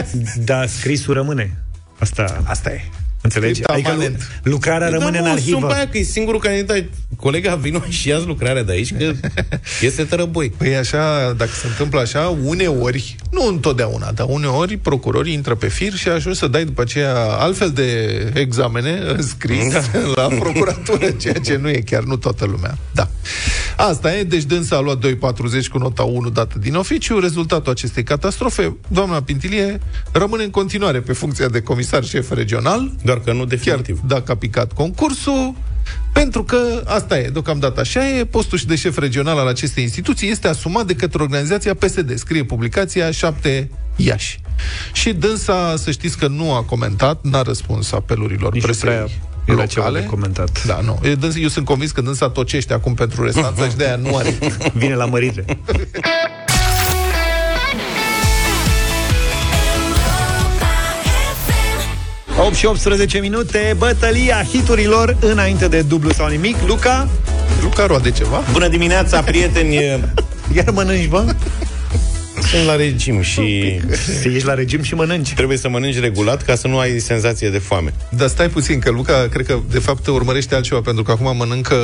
[0.44, 1.64] da, scrisul rămâne.
[2.00, 2.82] Asta, asta e.
[3.24, 3.64] Înțelegi?
[3.64, 4.12] Adică
[4.44, 5.60] lucrarea păi rămâne da, în arhivă.
[5.60, 6.84] Sunt aia că e singurul candidat.
[7.16, 9.12] Colega, vino și ia lucrarea de aici, că
[9.82, 10.50] este tărăboi.
[10.58, 15.94] Păi așa, dacă se întâmplă așa, uneori, nu întotdeauna, dar uneori procurorii intră pe fir
[15.94, 19.82] și ajung să dai după aceea altfel de examene înscris da.
[20.22, 22.78] la procuratură, ceea ce nu e chiar, nu toată lumea.
[22.92, 23.10] Da.
[23.78, 27.20] Asta e, deci dânsa a luat 2,40 cu nota 1 dată din oficiu.
[27.20, 29.80] Rezultatul acestei catastrofe, doamna Pintilie
[30.12, 32.92] rămâne în continuare pe funcția de comisar șef regional.
[33.14, 33.96] Doar că nu definitiv.
[33.96, 35.54] Chiar dacă a picat concursul,
[36.14, 40.30] pentru că asta e, deocamdată așa e, postul și de șef regional al acestei instituții
[40.30, 44.40] este asumat de către organizația PSD, scrie publicația 7 Iași.
[44.94, 49.08] Și dânsa, să știți că nu a comentat, n-a răspuns apelurilor Nici presei prea
[49.46, 50.66] era ceva de comentat.
[50.66, 51.00] Da, nu.
[51.04, 54.38] Eu, eu sunt convins că dânsa tocește acum pentru restanță și de-aia nu are.
[54.74, 55.46] Vine la mărire.
[62.46, 66.56] 8 și 18 minute, bătălia hiturilor înainte de dublu sau nimic.
[66.66, 67.10] Luca?
[67.62, 68.44] Luca roade ceva?
[68.52, 69.76] Bună dimineața, prieteni!
[70.56, 71.36] Iar mănânci, bă?
[72.42, 73.42] Sunt la regim și...
[74.34, 75.34] Ești la regim și mănânci.
[75.34, 77.94] Trebuie să mănânci regulat ca să nu ai senzație de foame.
[78.10, 81.76] Dar stai puțin, că Luca cred că de fapt urmărește altceva, pentru că acum mănâncă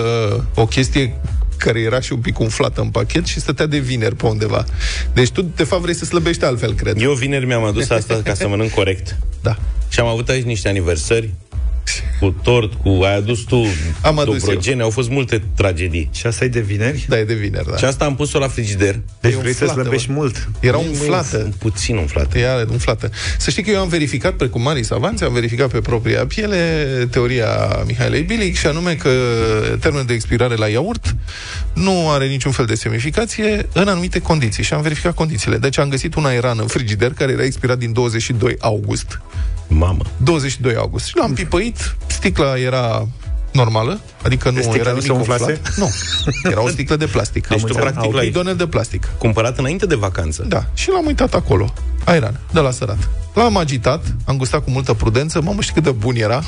[0.55, 1.15] o chestie
[1.57, 4.65] care era și un pic umflată în pachet și stătea de vineri pe undeva.
[5.13, 7.01] Deci tu, de fapt, vrei să slăbești altfel, cred.
[7.01, 9.17] Eu vineri mi-am adus asta ca să mănânc corect.
[9.41, 9.57] Da.
[9.89, 11.29] Și am avut aici niște aniversări
[12.19, 13.65] cu tort, cu ai adus tu
[14.01, 16.09] am adus dobrogene, au fost multe tragedii.
[16.13, 17.05] Și asta e de vineri?
[17.07, 17.77] Da, e de vineri, da.
[17.77, 18.99] Și asta am pus-o la frigider.
[19.21, 20.49] Deci vrei să slăbești mult.
[20.59, 21.49] Era umflată.
[21.57, 22.37] Puțin umflată.
[22.37, 23.11] Era umflată.
[23.37, 27.83] Să știi că eu am verificat, precum Mari Savanți, am verificat pe propria piele teoria
[27.85, 29.09] Mihailei Bilic și anume că
[29.79, 31.15] termenul de expirare la iaurt
[31.73, 34.63] nu are niciun fel de semnificație în anumite condiții.
[34.63, 35.57] Și am verificat condițiile.
[35.57, 39.19] Deci am găsit un aeran în frigider care era expirat din 22 august
[39.69, 40.03] Mamă.
[40.17, 41.05] 22 august.
[41.05, 43.07] Și l-am pipăit, sticla era
[43.51, 45.61] normală, adică nu era nu se umflase?
[45.75, 45.89] Nu,
[46.43, 47.47] era o sticlă de plastic.
[47.47, 49.09] Deci tu practic l-ai bidonel de plastic.
[49.17, 50.45] Cumpărat înainte de vacanță.
[50.47, 51.73] Da, și l-am uitat acolo.
[52.03, 53.09] Airan, de la sărat.
[53.33, 56.41] L-am agitat, am gustat cu multă prudență, mamă, știi cât de bun era?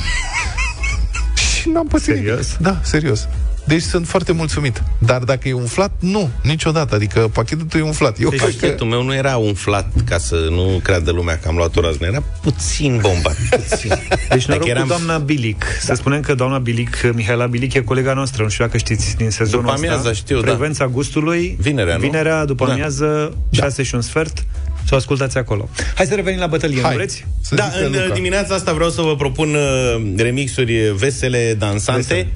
[1.62, 2.58] și n-am pățit Serios?
[2.60, 3.28] Da, serios.
[3.64, 4.84] Deci sunt foarte mulțumit.
[4.98, 6.96] Dar dacă e umflat, nu, niciodată.
[6.96, 8.20] Adică pachetul tău e umflat.
[8.20, 8.86] Eu deci pachetul că...
[8.86, 12.08] meu nu era umflat ca să nu creadă lumea că am luat o raznă.
[12.08, 13.36] Era puțin bombat.
[13.70, 13.92] Puțin.
[14.30, 14.82] Deci noroc eram...
[14.82, 15.60] cu doamna Bilic.
[15.60, 15.66] Da.
[15.80, 18.44] Să spunem că doamna Bilic, Mihaela Bilic, e colega noastră.
[18.44, 20.14] Nu știu dacă știți din sezonul după amiază, ăsta.
[20.14, 20.92] știu, Prevența da.
[20.92, 21.58] gustului.
[21.60, 22.02] Vinerea, nu?
[22.02, 22.72] Vinerea, după da.
[22.72, 23.84] amiază, 6 da.
[23.84, 24.46] și un sfert.
[24.86, 25.70] Să o ascultați acolo.
[25.96, 26.96] Hai să revenim la bătălie, Hai.
[26.96, 27.26] vreți?
[27.50, 28.14] Da, în Luca.
[28.14, 32.02] dimineața asta vreau să vă propun uh, remixuri vesele, dansante.
[32.02, 32.28] Vesele.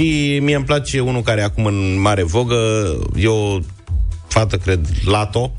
[0.00, 2.56] Și mie îmi place unul care acum în mare vogă,
[3.16, 3.58] e o
[4.28, 5.52] fată, cred, Lato,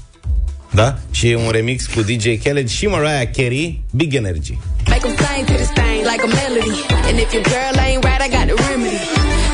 [0.72, 0.98] da?
[1.12, 4.58] Și e un remix cu DJ Khaled și Mariah Carey, Big Energy.
[4.88, 6.76] Make them sing to this thing like a melody.
[7.08, 9.00] And if your girl ain't right, I got the remedy.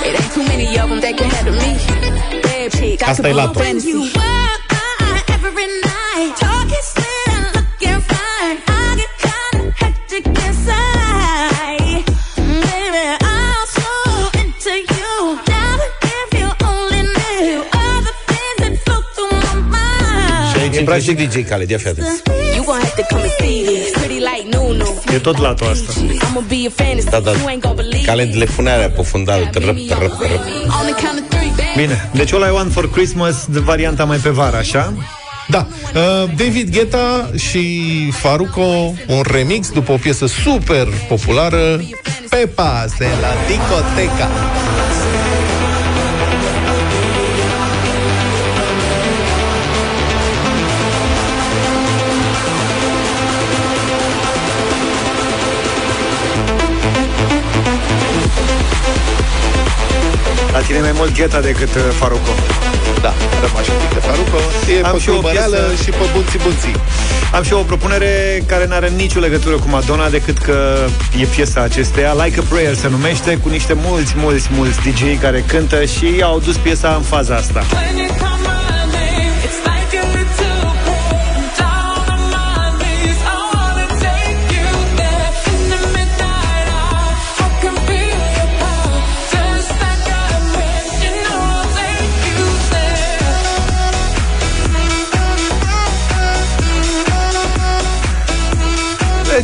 [0.07, 1.71] It ain't too many of them that can handle me.
[2.41, 3.59] Bad chick, I Asta e Lato.
[3.59, 4.36] Every
[23.11, 23.91] and see this.
[23.91, 24.85] Pretty like Nuno.
[25.13, 25.91] E tot lato asta.
[25.99, 27.09] I'ma be a fantasy.
[27.09, 27.31] Da, da.
[27.31, 29.49] You ain't gon' believe Khaled le pune alea pe fundal.
[29.51, 30.41] Trăp, trăp, trăp.
[31.75, 34.93] Bine, deci All I Want for Christmas, de varianta mai pe vară, așa?
[35.47, 41.81] Da, uh, David Guetta și Faruco, un remix după o piesă super populară,
[42.29, 44.29] Pepa de la discoteca.
[60.67, 62.31] Tine mai mult Gheta decât uh, Faruco.
[63.01, 64.37] Da, rămași un pic de Faruco.
[64.79, 65.59] E Am pe și o piesă...
[65.83, 66.75] și pe bunții bunții.
[67.31, 70.85] Am și o propunere care nu are nicio legătură cu Madonna decât că
[71.19, 75.43] e piesa acesteia, Like a Prayer se numește, cu niște mulți, mulți, mulți DJ care
[75.47, 77.63] cântă și au dus piesa în faza asta.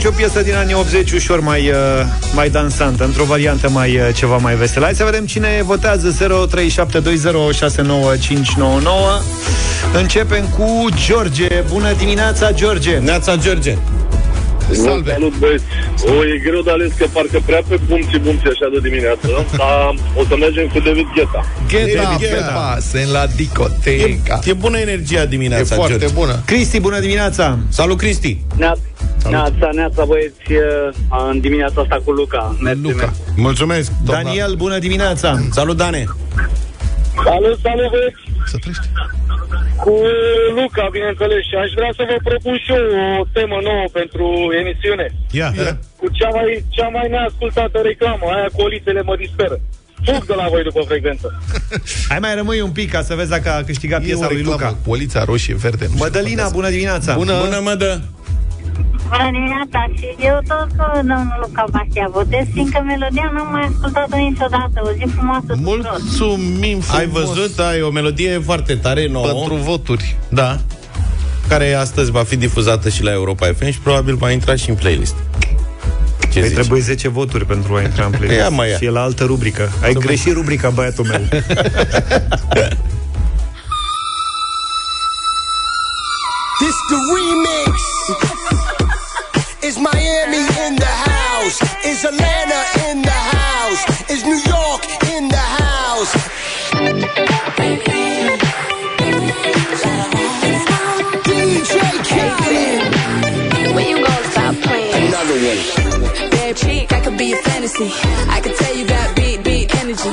[0.03, 1.75] Deci o piesă din anii 80 ușor mai, uh,
[2.33, 4.85] mai dansantă, într-o variantă mai uh, ceva mai veselă.
[4.85, 6.15] Hai să vedem cine votează 0372069599.
[9.93, 11.47] Începem cu George.
[11.71, 12.97] Bună dimineața, George!
[12.97, 13.77] Neața, George!
[14.71, 15.11] Salve!
[15.11, 15.63] Salut, băieți!
[16.05, 19.95] O, e greu de ales că parcă prea pe bumți bumți așa de dimineață, dar
[20.15, 21.45] o să mergem cu David Guetta.
[21.69, 24.39] Guetta, Guetta, în la discoteca.
[24.45, 26.15] E, e bună energia dimineața, E foarte George.
[26.15, 26.41] bună.
[26.45, 27.59] Cristi, bună dimineața!
[27.69, 28.41] Salut, Cristi!
[28.57, 28.79] Neața,
[29.29, 30.41] neața, neața, băieți,
[31.31, 32.55] în dimineața asta cu Luca.
[32.62, 33.13] Mersi, Luca.
[33.36, 33.91] Mulțumesc!
[34.05, 35.29] Daniel, bună dimineața!
[35.51, 36.03] Salut, Dane!
[37.25, 38.21] Salut, salut, băieți!
[38.51, 38.88] Să trăiești.
[39.83, 39.93] Cu
[40.59, 42.86] Luca, bineînțeles, și aș vrea să vă propun și eu
[43.21, 44.25] o temă nouă pentru
[44.62, 45.05] emisiune.
[45.39, 45.73] Ia, Ia.
[45.99, 49.55] Cu cea mai, cea mai neascultată reclamă, aia cu olițele mă disperă.
[50.05, 51.27] Fug de la voi după frecvență.
[52.12, 54.36] Hai mai rămâi un pic ca să vezi dacă a câștigat E piesa o lui
[54.38, 54.69] reclamă Luca.
[54.73, 55.86] cu Polița roșie, verde.
[55.86, 57.13] nu știu Mădălina, ce bună dimineața!
[57.15, 57.36] Bună.
[57.43, 57.91] Bună, Mădă!
[59.09, 64.17] Bună dimineața și eu tot cu domnul Luca Bastia votez, fiindcă melodia n-am mai ascultat-o
[64.17, 64.77] niciodată.
[64.83, 65.63] O zi frumoasă tuturor.
[65.63, 67.59] Mulțumim frumos Ai văzut?
[67.59, 69.25] Ai o melodie foarte tare, nouă.
[69.25, 70.15] pentru voturi.
[70.29, 70.57] Da.
[71.47, 74.75] Care astăzi va fi difuzată și la Europa FM și probabil va intra și în
[74.75, 75.15] playlist.
[76.31, 76.53] Ce Păi zici?
[76.57, 78.39] trebuie 10 voturi pentru a intra în playlist.
[78.39, 78.77] Ia, mai ia.
[78.77, 79.69] Și e la altă rubrică.
[79.83, 81.21] Ai greșit rubrica, băiatul meu.
[89.63, 91.62] Is Miami in the house?
[91.86, 94.10] Is Atlanta in the house?
[94.10, 94.84] Is New York
[95.15, 96.12] in the house?
[101.23, 101.76] DJ
[102.10, 103.73] Khaled.
[103.73, 105.08] When you gonna stop playing?
[105.08, 106.30] Another one.
[106.32, 107.89] Bad chick, I could be a fantasy.
[108.28, 110.10] I could tell you got big, big energy.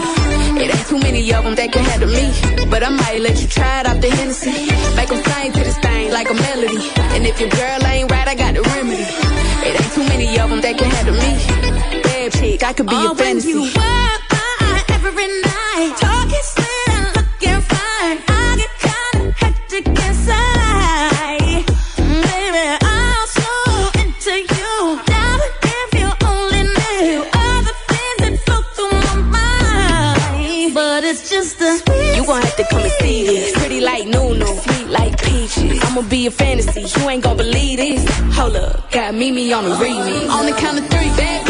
[0.63, 2.31] It ain't too many of them that can handle me.
[2.71, 4.71] But I might let you try it off the Hennessy.
[4.95, 7.00] Make them sing to this thing like a melody.
[7.21, 9.05] And if your girl ain't right, I got the remedy.
[9.05, 12.03] It ain't too many of them that can handle me.
[12.03, 13.51] Bad chick, I could be a fantasy.
[13.51, 15.97] you were mine every night.
[16.01, 17.20] Talking sweet
[32.62, 33.53] to come and see this.
[33.59, 35.81] Pretty like Nunu, sweet like peaches.
[35.85, 38.05] I'ma be a fantasy, you ain't gon' believe this.
[38.37, 40.31] Hold up, got Mimi on the remix.
[40.31, 41.50] On the count of three, baby,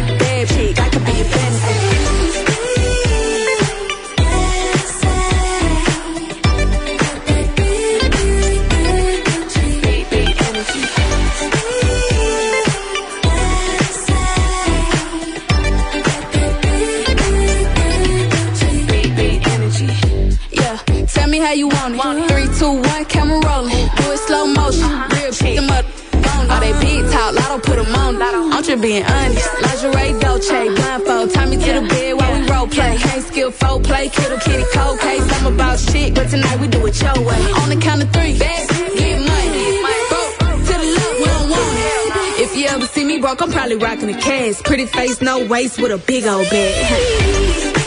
[28.81, 29.49] Being honest.
[29.61, 31.29] Lingerie, Dolce, blindfold.
[31.33, 32.97] Tie me to the bed while we role play.
[32.97, 35.21] Can't skill folk play, kittle kitty cold case.
[35.39, 37.41] I'm about shit, but tonight we do it your way.
[37.61, 39.81] On the count of three, bad, get money.
[40.09, 42.41] Broke to the left, we don't want it.
[42.41, 44.63] If you ever see me broke, I'm probably rocking a cast.
[44.63, 47.80] Pretty face, no waist, with a big old bag.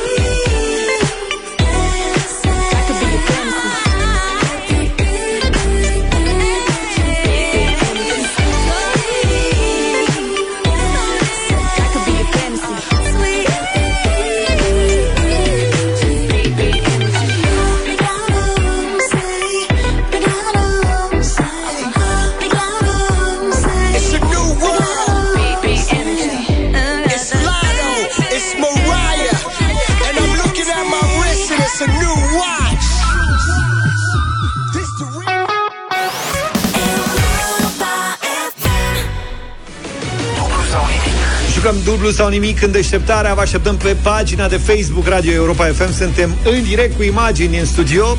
[42.05, 46.37] Dublu sau nimic în deșteptarea Vă așteptăm pe pagina de Facebook Radio Europa FM Suntem
[46.45, 48.17] în direct cu imagini în studio.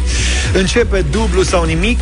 [0.54, 2.00] Începe dublu sau nimic.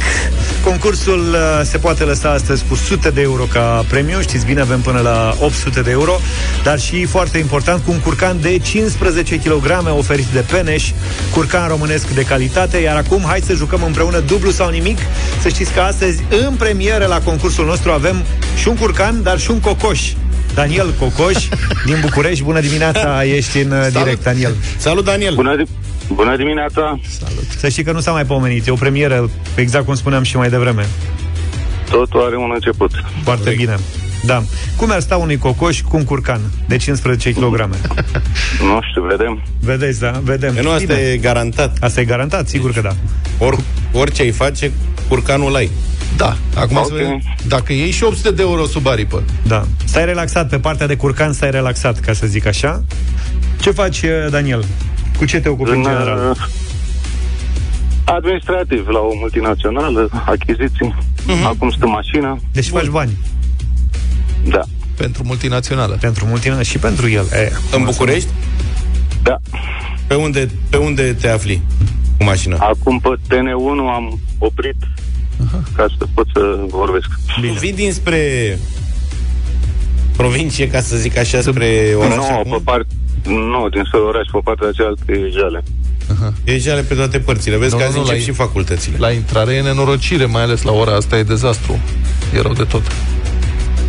[0.64, 4.22] Concursul uh, se poate lăsa astăzi cu sute de euro ca premiu.
[4.22, 6.20] Știți bine, avem până la 800 de euro.
[6.64, 10.92] Dar și foarte important Cu un curcan de 15 kg Oferit de Peneș.
[11.34, 12.78] Curcan românesc de calitate.
[12.78, 14.98] Iar acum hai să jucăm împreună dublu sau nimic.
[15.42, 18.24] Să știți că astăzi în premieră la concursul nostru Avem
[18.56, 20.02] și un curcan, dar și un cocoș
[20.54, 21.48] Daniel Cocoș
[21.86, 22.44] din București.
[22.44, 23.92] Bună dimineața, ești în Salut.
[23.94, 24.56] direct, Daniel.
[24.78, 25.34] Salut, Daniel!
[25.36, 25.70] Bună, di-
[26.14, 27.00] bună dimineața!
[27.58, 28.68] Să știi că nu s-a mai pomenit.
[28.68, 30.86] E o premieră, exact cum spuneam și mai devreme.
[31.90, 32.92] Totul are un început.
[33.24, 33.76] Foarte bine.
[34.26, 34.44] Da.
[34.78, 37.40] Cum ar sta unui cocoș cu un curcan de 15 kg?
[38.62, 39.44] Nu știu, vedem.
[39.60, 40.22] Vedeți, da?
[40.24, 40.56] Vedem.
[40.58, 41.08] E nu, asta Bine.
[41.08, 41.78] e garantat.
[41.80, 42.96] Asta e garantat, sigur că da.
[43.46, 43.58] Or,
[43.92, 44.72] orice ai face,
[45.08, 45.70] curcanul ai.
[46.24, 46.86] Da, acum Ok.
[46.86, 47.22] să vedem.
[47.48, 49.64] Dacă iei și 800 de euro sub aripă, Da.
[49.86, 52.84] Stai relaxat, pe partea de curcan stai relaxat, ca să zic așa.
[53.62, 54.66] Ce faci, eh, Daniel?
[55.18, 56.30] Cu ce te ocupi în, În, general?
[56.30, 56.38] uh,
[58.06, 60.96] administrativ la o multinațională, achiziții.
[61.28, 61.46] Mhm.
[61.46, 62.38] Acum sunt în mașină.
[62.52, 63.18] Deci faci bani
[64.48, 64.62] Da.
[64.98, 65.98] pentru multinațională.
[66.02, 67.26] pentru multinaționale și pentru el.
[67.34, 68.30] E, În București?
[69.24, 69.38] Da.
[70.08, 71.62] Pe unde, pe unde te afli
[72.18, 72.58] cu mașina?
[72.60, 74.76] Acum pe TN1 am oprit
[75.76, 77.06] ca să pot să vorbesc.
[77.42, 77.58] Bine.
[77.60, 78.20] Vii dinspre
[80.18, 82.52] provincie, ca să zic așa, spre oraș nu, acum?
[82.52, 82.86] pe part,
[83.26, 85.64] nu, din spre oraș, pe partea cealaltă e jale.
[86.44, 87.58] E jale pe toate părțile.
[87.58, 88.98] Vezi Nu, că nu, azi nu, încep la- și facultățile.
[89.00, 91.80] La intrare e nenorocire, mai ales la ora asta e dezastru.
[92.36, 92.82] E rău de tot.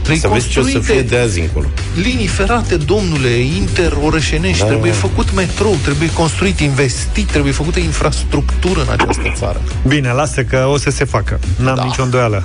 [0.05, 1.67] Trebuie Să vezi ce o să construite fie de azi încolo.
[1.95, 4.67] linii ferate, domnule, interorășenești, Da.
[4.67, 9.61] trebuie făcut metrou, trebuie construit, investit, trebuie făcută infrastructură în această țară.
[9.87, 11.39] Bine, lasă că o să se facă.
[11.63, 11.85] N-am Da.
[11.85, 12.43] nicio îndoială.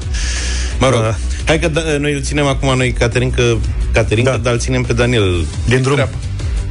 [0.80, 1.16] Mă rog, Uh.
[1.46, 3.56] hai că da, noi îl ținem acum noi, Caterin, că,
[3.94, 4.32] Caterin, Da.
[4.32, 4.38] da.
[4.38, 5.94] dar îl ținem pe Daniel Din drum.
[5.94, 6.14] Treabă.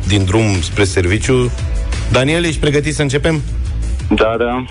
[0.07, 1.51] din drum spre serviciu.
[2.11, 3.42] Daniel, ești pregătit să începem?
[4.09, 4.64] Da, da.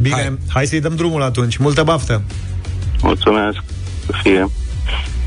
[0.00, 1.56] Bine, hai, hai să-i dăm drumul atunci.
[1.56, 2.22] Multă baftă!
[3.02, 3.58] Mulțumesc.
[4.06, 4.48] Să fie.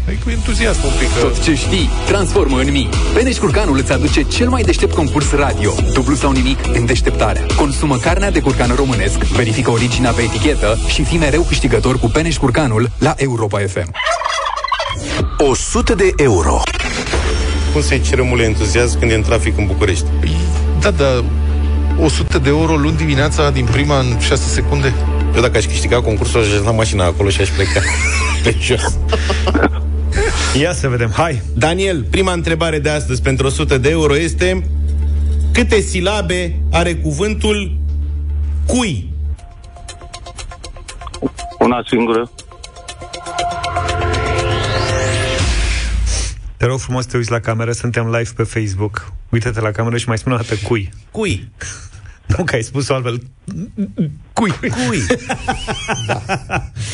[0.07, 1.13] Hai cu entuziasm un pic.
[1.13, 2.89] că- Tot ce știi, transformă în mii.
[3.13, 5.73] Peneș Curcanul îți aduce cel mai deștept concurs radio.
[5.93, 7.45] Dublu sau nimic în deșteptarea.
[7.55, 12.37] Consumă carnea de curcan românesc, verifică originea pe etichetă și fii mereu câștigător cu Peneș
[12.37, 13.91] Curcanul la Europa FM.
[15.37, 16.61] 100 de euro.
[17.73, 20.05] Cum să-i cerem mult entuziasm când e în trafic în București?
[20.19, 20.35] Păi,
[20.79, 21.23] Da, da,
[22.01, 24.93] 100 de euro luni dimineața din prima în 6 secunde.
[25.35, 27.81] Eu dacă aș câștiga concursul, aș la mașina acolo și aș pleca
[28.43, 28.97] pe jos.
[30.59, 31.41] Ia să vedem, hai!
[31.53, 34.63] Daniel, prima întrebare de astăzi pentru 100 de euro este
[35.51, 37.77] Câte silabe are cuvântul
[38.65, 39.13] cui?
[41.59, 42.31] Una singură.
[46.57, 49.13] Te rog frumos te uiți la cameră, suntem live pe Facebook.
[49.29, 50.89] Uită-te la cameră și mai spune o dată cui.
[51.11, 51.51] Cui?
[52.25, 53.21] Nu că ai spus-o altfel.
[54.33, 54.51] Cui?
[54.51, 55.05] Cui?
[56.07, 56.21] da.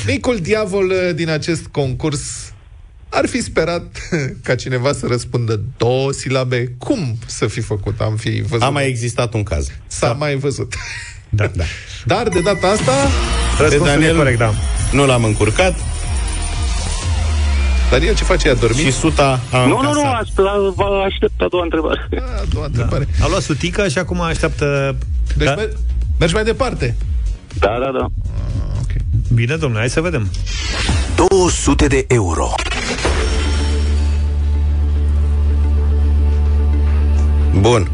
[0.07, 2.53] Micul diavol uh, din acest concurs
[3.13, 3.84] ar fi sperat
[4.47, 6.76] ca cineva să răspundă două silabe.
[6.78, 7.99] Cum să fi făcut?
[8.02, 8.62] Am fi văzut.
[8.62, 9.67] A mai existat un caz.
[9.88, 10.13] S-a da.
[10.13, 10.73] mai văzut.
[11.36, 11.63] Da, da.
[12.06, 12.91] Dar de data asta...
[13.60, 14.54] Răspunsul Daniel, e corect, da.
[14.91, 15.76] Nu l-am încurcat.
[17.89, 18.49] Daniel, ce face?
[18.49, 18.86] A dormit?
[18.86, 20.04] Și suta a Nu, nu, nu,
[21.06, 22.10] aștept a doua întrebare.
[22.19, 23.08] A, a doua întrebare.
[23.19, 23.26] Da.
[23.26, 24.95] A luat sutica și acum așteaptă...
[25.38, 25.56] Deci da?
[26.19, 26.95] mergi mai departe.
[27.60, 28.06] Da, da, da.
[28.06, 29.02] Ah, okay.
[29.34, 30.30] Bine, domnule, hai să vedem.
[31.30, 32.54] 200 de euro.
[37.60, 37.88] Bun.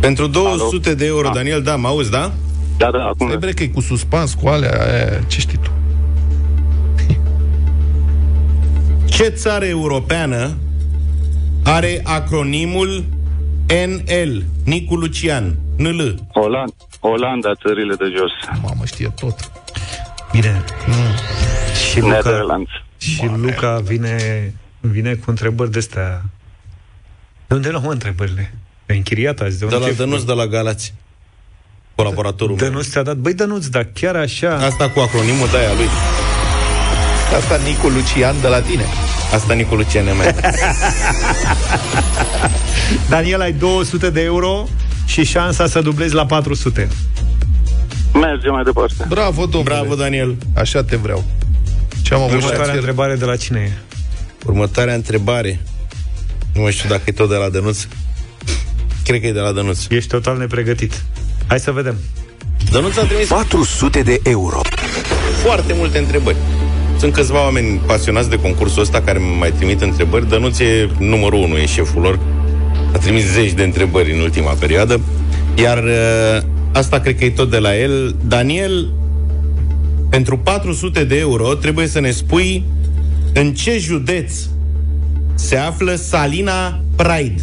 [0.00, 0.96] Pentru 200 Alo?
[0.96, 1.34] de euro, da.
[1.34, 2.32] Daniel, da, mă auzi, da?
[2.76, 3.26] Da, da, acum.
[3.26, 5.70] Trebuie că e cu suspans, cu alea, aia, ce știi tu?
[9.16, 10.56] Ce țară europeană
[11.64, 13.04] are acronimul
[13.68, 16.14] NL, Nicu Lucian, NL?
[16.32, 18.60] Oland, Olanda, țările de jos.
[18.62, 19.50] Mamă, știe tot.
[20.32, 20.64] Bine.
[20.86, 20.94] Mm.
[21.90, 22.62] Și Luca,
[22.98, 26.22] și Luca vine, vine cu întrebări de astea.
[27.46, 28.54] De unde luăm întrebările?
[28.86, 29.58] E închiriat azi.
[29.58, 30.94] De, de la Dănuț de la Galați.
[31.94, 32.68] Colaboratorul meu.
[32.68, 34.54] Dănuț ți-a dat, băi Dănuț, dar chiar așa...
[34.54, 35.88] Asta cu acronimul de aia lui.
[37.36, 38.84] Asta Nicu Lucian de la tine.
[39.34, 40.34] Asta Nicu Lucian e mai.
[43.08, 44.68] Daniel, ai 200 de euro
[45.06, 46.88] și șansa să dublezi la 400.
[48.12, 49.04] Merge mai departe.
[49.08, 49.74] Bravo, domnule.
[49.74, 50.36] Bravo, Daniel.
[50.54, 51.24] Așa te vreau.
[52.02, 53.70] Ce am avut Următoarea întrebare de la cine e?
[54.46, 55.60] Următoarea întrebare.
[56.54, 57.86] Nu mai știu dacă e tot de la Dănuț.
[59.04, 59.86] Cred că e de la Dănuț.
[59.88, 61.04] Ești total nepregătit.
[61.46, 61.96] Hai să vedem.
[62.70, 64.60] Dănuț a trimis 400 de euro.
[65.42, 66.36] Foarte multe întrebări.
[66.98, 70.28] Sunt câțiva oameni pasionați de concursul ăsta care mai trimit întrebări.
[70.28, 72.18] Dănuț e numărul unu, e șeful lor.
[72.96, 75.00] A trimis zeci de întrebări în ultima perioadă.
[75.54, 78.16] Iar uh, asta cred că e tot de la el.
[78.24, 78.92] Daniel,
[80.10, 82.64] pentru 400 de euro trebuie să ne spui
[83.34, 84.32] în ce județ
[85.34, 87.42] se află Salina Pride.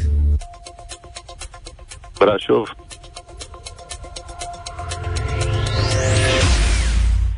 [2.17, 2.75] Brașov.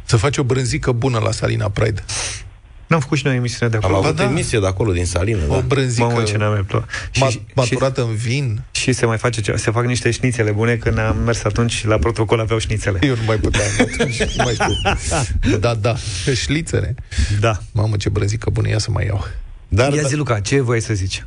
[0.04, 2.04] Să faci o brânzică bună la Salina Pride.
[2.88, 3.95] N-am făcut și noi emisiune de acolo.
[3.95, 4.24] Am avut da.
[4.24, 5.39] emisie de acolo, din Salină.
[5.48, 5.60] O da.
[5.60, 6.65] brânzică Mamă, ce n-am
[7.12, 8.62] și, maturată și, în vin.
[8.71, 9.58] Și se mai face ceva.
[9.58, 10.76] Se fac niște șnițele bune.
[10.76, 13.00] Când am mers atunci la protocol aveau șnițele.
[13.02, 14.36] Eu nu mai puteam atunci.
[14.38, 14.58] mai
[15.60, 15.95] Da, da.
[16.36, 16.95] Șlițele.
[17.39, 17.58] Da.
[17.71, 18.67] Mamă, ce brânzică bună.
[18.67, 19.26] Ia să mai iau.
[19.67, 21.26] Dar, Ia zi, Luca, ce voi să zici?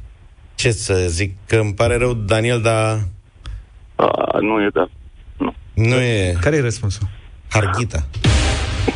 [0.54, 1.36] Ce să zic?
[1.46, 3.04] Că îmi pare rău, Daniel, dar...
[3.96, 4.90] A, nu e, da.
[5.36, 5.54] Nu.
[5.74, 6.36] Nu e...
[6.40, 7.08] Care e răspunsul?
[7.48, 8.06] Harghita.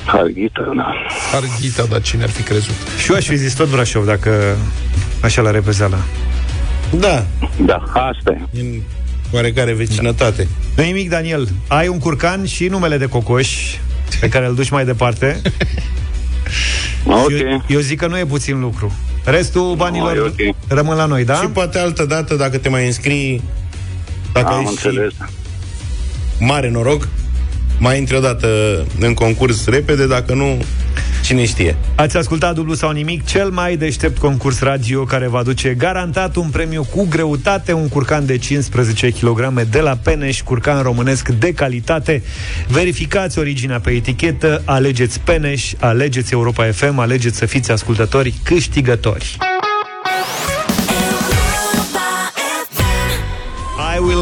[0.05, 0.95] Harghita, da.
[1.33, 2.75] Harghita, dar cine ar fi crezut?
[3.03, 4.57] Și eu aș fi zis tot Brașov, dacă
[5.23, 5.99] așa la repezeala.
[6.91, 7.25] Da.
[7.65, 8.61] Da, asta e.
[8.61, 8.81] În
[9.33, 10.49] oarecare vecinătate.
[10.75, 10.83] Da.
[10.83, 11.49] Nu nimic, Daniel.
[11.69, 13.77] Ai un curcan și numele de cocoș
[14.21, 15.41] pe care îl duci mai departe.
[17.07, 17.31] ok.
[17.31, 18.93] Eu, eu zic că nu e puțin lucru.
[19.25, 20.55] Restul banilor no, okay.
[20.69, 21.35] rămân la noi, da?
[21.35, 23.43] Și poate altă dată, dacă te mai înscrii,
[24.33, 25.13] dacă Am înțeles.
[26.39, 27.09] mare noroc,
[27.83, 28.49] mai intri odată
[29.01, 30.65] în concurs repede, dacă nu,
[31.23, 31.77] cine știe.
[31.95, 36.49] Ați ascultat dublu sau nimic, cel mai deștept concurs radio care va duce garantat un
[36.49, 42.23] premiu cu greutate, un curcan de 15 kg de la Peneș, curcan românesc de calitate.
[42.69, 49.37] Verificați originea pe etichetă, alegeți Peneș, alegeți Europa FM, alegeți să fiți ascultători câștigători.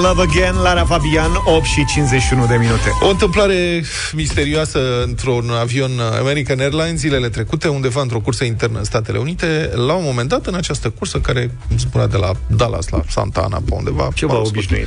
[0.00, 2.90] Love Again, Lara Fabian, 8 și 51 de minute.
[3.00, 9.18] O întâmplare misterioasă într-un avion American Airlines zilele trecute, undeva într-o cursă internă în Statele
[9.18, 9.70] Unite.
[9.74, 13.62] La un moment dat, în această cursă, care spunea de la Dallas la Santa Ana,
[13.64, 14.08] pe undeva...
[14.14, 14.86] Ceva obișnuit.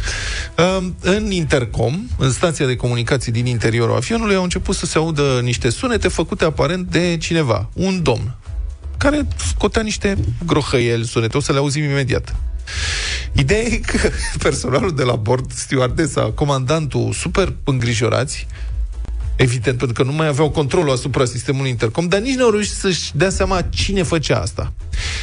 [0.77, 5.39] Um, în intercom, în stația de comunicații din interiorul avionului, au început să se audă
[5.43, 8.35] niște sunete făcute aparent de cineva, un domn,
[8.97, 11.37] care scotea niște grohăieli sunete.
[11.37, 12.35] O să le auzim imediat.
[13.35, 18.47] Ideea e că personalul de la bord, stewardesa, comandantul, super îngrijorați,
[19.35, 22.73] evident, pentru că nu mai aveau controlul asupra sistemului intercom, dar nici nu au reușit
[22.73, 24.73] să-și dea seama cine făcea asta.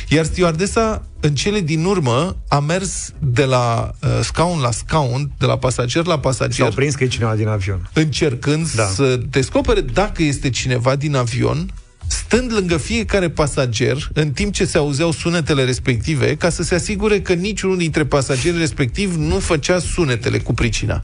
[0.08, 5.46] Iar stewardesa, în cele din urmă, a mers de la uh, scaun la scaun, de
[5.46, 6.64] la pasager la pasager.
[6.64, 7.90] S-au prins că e cineva din avion.
[7.92, 8.84] Încercând da.
[8.84, 11.70] să descopere dacă este cineva din avion
[12.32, 17.20] stând lângă fiecare pasager, în timp ce se auzeau sunetele respective, ca să se asigure
[17.20, 21.02] că niciunul dintre pasagerii respectiv nu făcea sunetele cu pricina.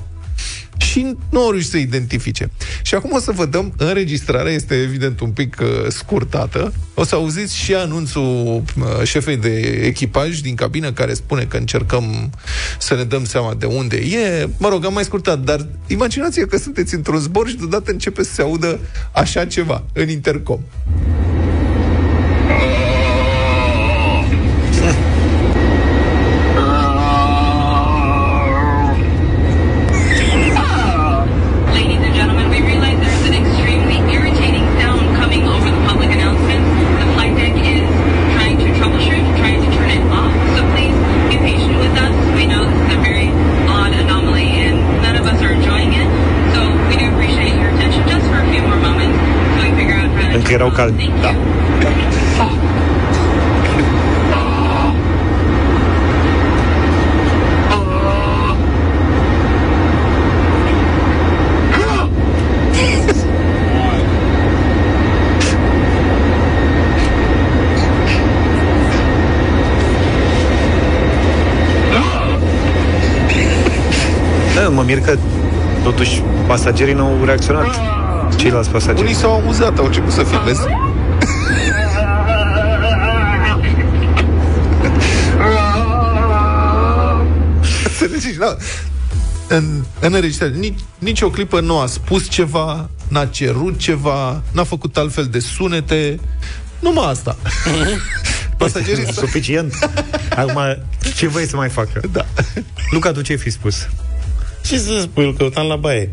[0.77, 2.51] Și nu au reușit să identifice.
[2.83, 7.15] Și acum o să vă dăm, înregistrarea este evident un pic uh, scurtată, o să
[7.15, 12.31] auziți și anunțul uh, șefei de echipaj din cabină care spune că încercăm
[12.79, 14.49] să ne dăm seama de unde e.
[14.59, 18.33] Mă rog, am mai scurtat, dar imaginați că sunteți într-un zbor și deodată începe să
[18.33, 18.79] se audă
[19.13, 20.61] așa ceva în intercom.
[50.77, 51.13] To Încă erau calmi.
[51.21, 51.35] Da.
[74.55, 75.17] Da, mă mir că
[75.83, 77.67] totuși pasagerii nu au reacționat.
[78.37, 79.03] Ceilalți pasageri.
[79.03, 80.67] Unii s-au amuzat, au început să filmeze.
[87.85, 88.39] Înțelegeți?
[88.39, 88.57] Da.
[89.49, 94.65] În, în înregistrare, nici, nici o clipă nu a spus ceva, n-a cerut ceva, n-a
[94.65, 96.21] făcut altfel de sunete,
[96.79, 97.37] numai asta.
[98.59, 99.91] Pasagerii Suficient.
[100.37, 100.61] Acum,
[101.15, 102.01] ce vrei să mai facă?
[102.13, 102.27] Da.
[102.91, 103.89] Luca, tu ce ai fi spus?
[104.67, 106.11] Ce să spui, îl căutam la baie.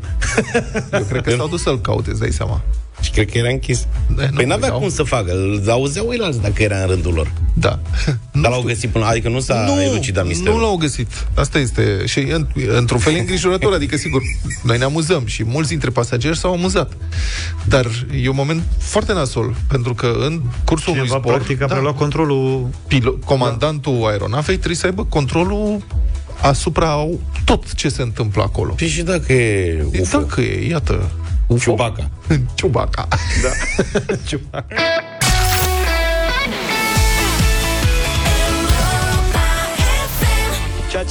[0.93, 2.61] Eu cred că s-au dus să-l caute, îți dai seama.
[3.01, 3.87] Și cred că era închis.
[4.15, 4.79] Da, nu păi n-avea erau.
[4.79, 5.31] cum să facă.
[5.31, 7.31] Îl auzeau eilalți dacă era în rândul lor.
[7.53, 7.79] Da.
[8.31, 9.05] Dar l-au găsit până...
[9.05, 10.53] Adică nu s-a elucidat misterul.
[10.53, 11.07] Nu l-au găsit.
[11.33, 12.03] Asta este.
[12.05, 12.47] Și în,
[12.77, 13.73] într-un fel e îngrijorător.
[13.73, 14.21] Adică, sigur,
[14.63, 16.91] noi ne amuzăm și mulți dintre pasageri s-au amuzat.
[17.65, 17.85] Dar
[18.21, 21.33] e un moment foarte nasol, pentru că în cursul Cineva, unui zbor...
[21.33, 22.67] practic, a preluat controlul...
[22.87, 25.83] Pilo- comandantul aeronavei trebuie să aibă controlul
[26.43, 27.07] asupra
[27.45, 28.73] tot ce se întâmplă acolo.
[28.73, 30.19] Păi și dacă e UFO?
[30.19, 31.11] Dacă e, iată,
[31.59, 32.09] Ciubaca.
[32.55, 33.07] Ciubaca.
[33.41, 34.59] Da.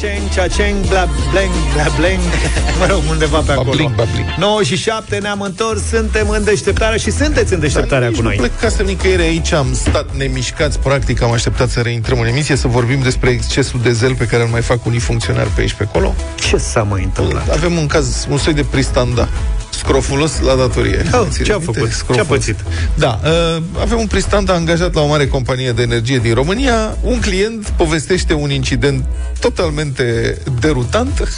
[0.02, 2.20] Ceaceng, ceaceng, bla bleng, bla bleng
[2.80, 4.26] Mă rog, undeva pe acolo Babling, babling.
[4.38, 8.28] 9 și 7 ne-am întors Suntem în deșteptare și sunteți în deșteptarea Nici cu nu
[8.28, 12.68] noi plecasem nicăieri aici, am stat nemișcați, practic am așteptat să reintrăm în emisie, să
[12.68, 15.82] vorbim despre excesul de zel pe care îl mai fac unii funcționari pe aici pe
[15.82, 16.14] acolo.
[16.34, 17.48] Ce s-a mai întâmplat?
[17.48, 19.28] Avem un caz, un soi de pristanda
[19.74, 21.02] scrofulos la datorie.
[21.12, 21.72] Oh, Ține ce-a minte?
[21.72, 21.90] făcut?
[21.90, 22.16] Scrofulos.
[22.16, 22.56] Ce-a pățit?
[22.94, 26.96] Da, uh, avem un pristanda angajat la o mare companie de energie din România.
[27.00, 29.04] Un client povestește un incident
[29.40, 31.28] totalmente derutant.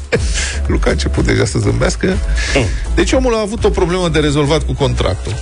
[0.66, 2.16] Luca a început deja să zâmbească.
[2.94, 5.32] Deci omul a avut o problemă de rezolvat cu contractul.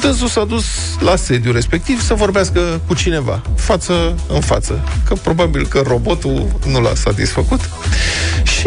[0.00, 0.64] Dânsul s-a dus
[1.00, 6.80] la sediu respectiv să vorbească cu cineva, față în față, că probabil că robotul nu
[6.80, 7.60] l-a satisfăcut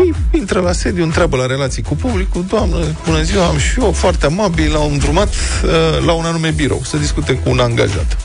[0.03, 3.91] și intră la sediu, întreabă la relații cu publicul, doamnă, bună ziua, am și eu,
[3.91, 8.17] foarte amabil, l-au îndrumat uh, la un anume birou, să discute cu un angajat.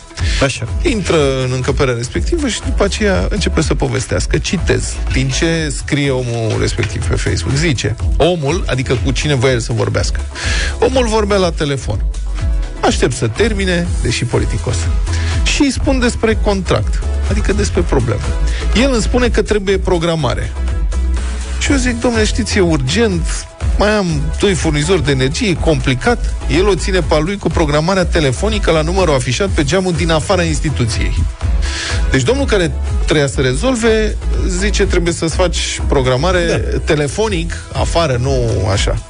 [0.42, 0.68] Așa.
[0.82, 4.38] Intră în încăperea respectivă și după aceea începe să povestească.
[4.38, 7.54] Citez din ce scrie omul respectiv pe Facebook.
[7.56, 10.20] Zice, omul, adică cu cine voia el să vorbească.
[10.78, 12.04] Omul vorbea la telefon.
[12.80, 14.76] Aștept să termine, deși politicos.
[15.42, 18.22] Și îi spun despre contract, adică despre problemă.
[18.74, 20.52] El îmi spune că trebuie programare.
[21.64, 23.46] Și eu zic, domnule, știți, e urgent,
[23.78, 24.06] mai am
[24.40, 26.34] doi furnizori de energie, e complicat.
[26.48, 30.10] El o ține pe al lui cu programarea telefonică la numărul afișat pe geamul din
[30.10, 31.14] afara instituției.
[32.10, 32.72] Deci domnul care
[33.04, 36.78] trebuia să rezolve zice trebuie să-ți faci programare da.
[36.78, 39.02] telefonic, afară, nu așa.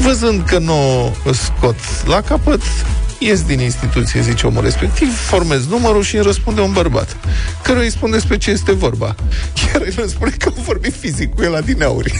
[0.00, 2.62] Văzând că nu o scot la capăt,
[3.18, 7.16] ies din instituție, zice omul respectiv, formez numărul și îmi răspunde un bărbat,
[7.62, 9.14] care îi spune despre ce este vorba.
[9.72, 12.14] Iar el îmi spune că au vorbit fizic cu el la dineauri.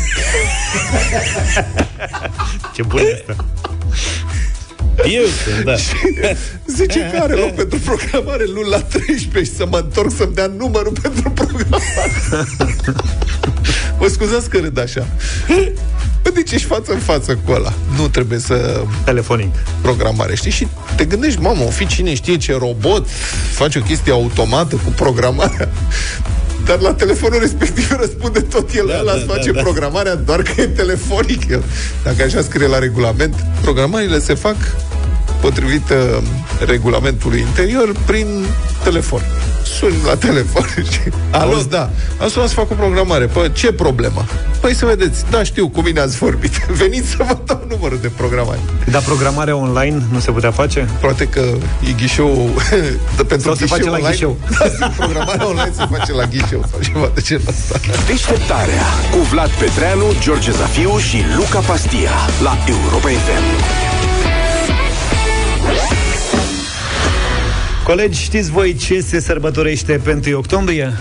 [2.75, 3.37] Ce bun este.
[5.05, 5.75] Eu sunt, da.
[6.67, 10.47] Zice că are loc pentru programare luni la 13 și să mă întorc să-mi dea
[10.47, 11.85] numărul pentru programare.
[13.99, 15.07] Mă scuzați că râd așa.
[16.35, 17.73] Deci ești față în față cu ăla.
[17.97, 18.81] Nu trebuie să...
[19.05, 19.55] Telefonic.
[19.81, 20.51] Programare, știi?
[20.51, 20.67] Și
[20.97, 23.09] te gândești, mamă, o fi cine știe ce robot
[23.53, 25.69] face o chestie automată cu programarea.
[26.67, 29.63] Dar la telefonul respectiv răspunde tot el, Da, ăla da, îți face da, da.
[29.63, 31.63] programarea, doar că e telefonic el.
[32.05, 34.57] Dacă așa scrie la regulament, programările se fac
[35.41, 36.23] potrivit uh,
[36.67, 38.27] regulamentului interior prin
[38.91, 39.23] telefon.
[39.79, 41.01] Suni la telefon și...
[41.31, 41.91] Alo, da.
[42.21, 43.25] Am sunat să fac o programare.
[43.27, 44.25] Păi, ce problemă?
[44.61, 45.25] Păi să vedeți.
[45.31, 46.55] Da, știu, cu mine ați vorbit.
[46.83, 48.61] Veniți să vă dau numărul de programare.
[48.91, 50.89] Dar programarea online nu se putea face?
[51.01, 51.41] Poate că
[51.89, 52.51] e ghișeu
[53.17, 54.11] de pentru Sau se ghișeu face la online.
[54.11, 54.37] ghișeu.
[54.79, 57.81] Da, programarea online se face la ghișeu sau ceva de genul ăsta.
[58.07, 62.11] Deșteptarea cu Vlad Petreanu, George Zafiu și Luca Pastia
[62.43, 63.96] la Europa FM.
[67.87, 70.93] Colegi, știți voi ce se sărbătorește pe 1 octombrie?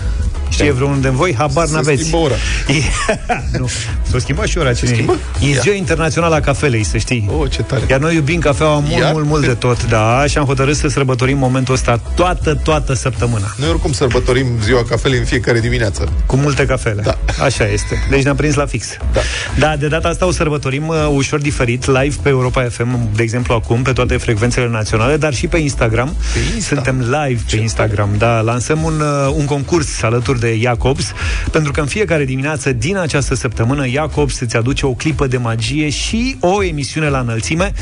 [0.48, 1.34] Știe vreunul de voi?
[1.34, 2.00] Habar Se n-aveți.
[2.00, 2.34] schimbă ora.
[2.68, 3.68] E- nu.
[4.10, 4.72] S-a schimbat și ora.
[4.72, 5.16] Cine schimbă?
[5.40, 5.60] E Ia.
[5.60, 7.30] ziua internațională a cafelei, să știi.
[7.38, 7.82] Oh, ce tare.
[7.90, 9.12] Iar noi iubim cafeaua mult, Iar?
[9.12, 13.54] mult, mult de tot, da, și am hotărât să sărbătorim momentul ăsta toată, toată săptămâna.
[13.56, 16.08] Noi oricum sărbătorim ziua cafelei în fiecare dimineață.
[16.26, 17.02] Cu multe cafele.
[17.02, 17.18] Da.
[17.44, 18.06] Așa este.
[18.10, 18.86] Deci ne-am prins la fix.
[19.12, 19.20] Da.
[19.58, 23.54] Da, de data asta o sărbătorim uh, ușor diferit, live pe Europa FM, de exemplu
[23.54, 26.16] acum, pe toate frecvențele naționale, dar și pe Instagram.
[26.32, 26.74] Pe Insta?
[26.74, 28.40] Suntem live pe Instagram, da.
[28.40, 31.12] Lansăm un, uh, un concurs alături de Jacobs,
[31.50, 35.88] pentru că în fiecare dimineață din această săptămână Jacobs îți aduce o clipă de magie
[35.88, 37.72] și o emisiune la înălțime.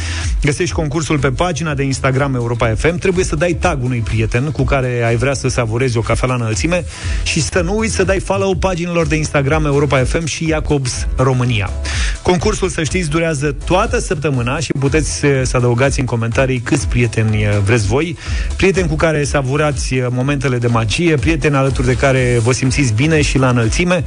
[0.43, 2.99] Găsești concursul pe pagina de Instagram Europa FM.
[2.99, 6.35] Trebuie să dai tag unui prieten cu care ai vrea să savurezi o cafea la
[6.35, 6.85] înălțime
[7.23, 11.71] și să nu uiți să dai follow paginilor de Instagram Europa FM și Jacobs România.
[12.23, 17.43] Concursul, să știți, durează toată săptămâna și puteți eh, să adăugați în comentarii câți prieteni
[17.43, 18.17] eh, vreți voi,
[18.57, 23.23] prieteni cu care savurați eh, momentele de magie, prieteni alături de care vă simțiți bine
[23.23, 24.05] și la înălțime.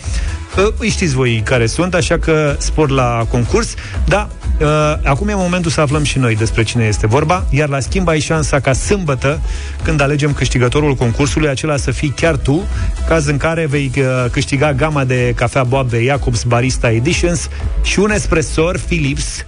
[0.57, 3.73] Eh, Îi știți voi care sunt, așa că spor la concurs,
[4.05, 4.29] da,
[4.61, 4.67] Uh,
[5.03, 8.19] acum e momentul să aflăm și noi despre cine este vorba, iar la schimb ai
[8.19, 9.41] șansa ca sâmbătă,
[9.83, 12.63] când alegem câștigătorul concursului, acela să fii chiar tu,
[13.07, 17.49] caz în care vei uh, câștiga gama de cafea boabe Jacobs Barista Editions
[17.83, 19.45] și un espresor Philips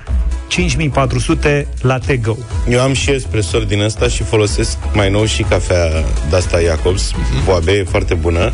[0.47, 2.35] 5400 Latte Go.
[2.69, 5.87] Eu am și espresor din ăsta și folosesc mai nou și cafea
[6.29, 7.11] de-asta Jacobs,
[7.45, 8.51] boabe, e foarte bună.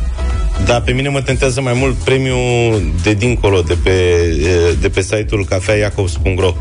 [0.65, 3.91] Dar pe mine mă tentează mai mult premiul de dincolo, de pe,
[4.81, 6.55] de pe site-ul cafeajacobs.ro.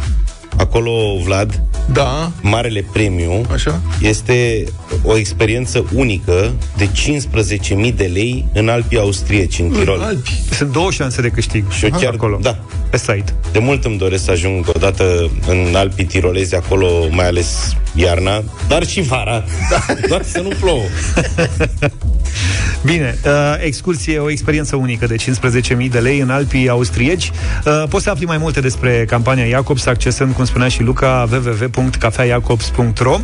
[0.57, 0.93] Acolo,
[1.25, 3.81] Vlad, Da, marele premiu Așa.
[4.01, 4.65] este
[5.03, 6.89] o experiență unică de
[7.89, 10.01] 15.000 de lei în Alpii austrieci, în Tirol.
[10.01, 10.31] Alpi.
[10.51, 12.59] Sunt două șanse de câștig Și eu chiar, acolo, da,
[12.91, 13.35] pe site.
[13.53, 18.87] de mult îmi doresc să ajung odată în Alpii tirolezi, acolo mai ales iarna, dar
[18.87, 19.95] și vara, da.
[20.09, 20.83] doar să nu plouă.
[22.83, 27.31] Bine, uh, excursie, o experiență unică de 15.000 de lei în Alpii austrieci.
[27.65, 33.19] Uh, poți să afli mai multe despre campania Jacobs accesând, cum spunea și Luca, www.cafeajacobs.ro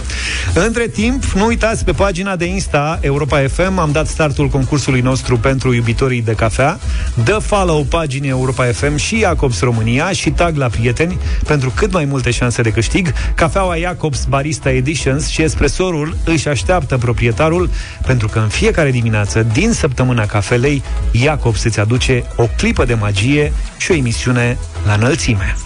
[0.54, 5.38] Între timp, nu uitați, pe pagina de Insta Europa FM am dat startul concursului nostru
[5.38, 6.78] pentru iubitorii de cafea.
[7.24, 12.04] Dă follow paginii Europa FM și Jacobs România și tag la prieteni pentru cât mai
[12.04, 13.12] multe șanse de câștig.
[13.34, 17.70] Cafeaua Jacobs Barista Editions și espresorul își așteaptă proprietarul
[18.06, 20.82] pentru că în fiecare dimineață din săptămâna cafelei
[21.12, 25.56] Jacobs îți aduce o clipă de magie și o emisiune la înălțime.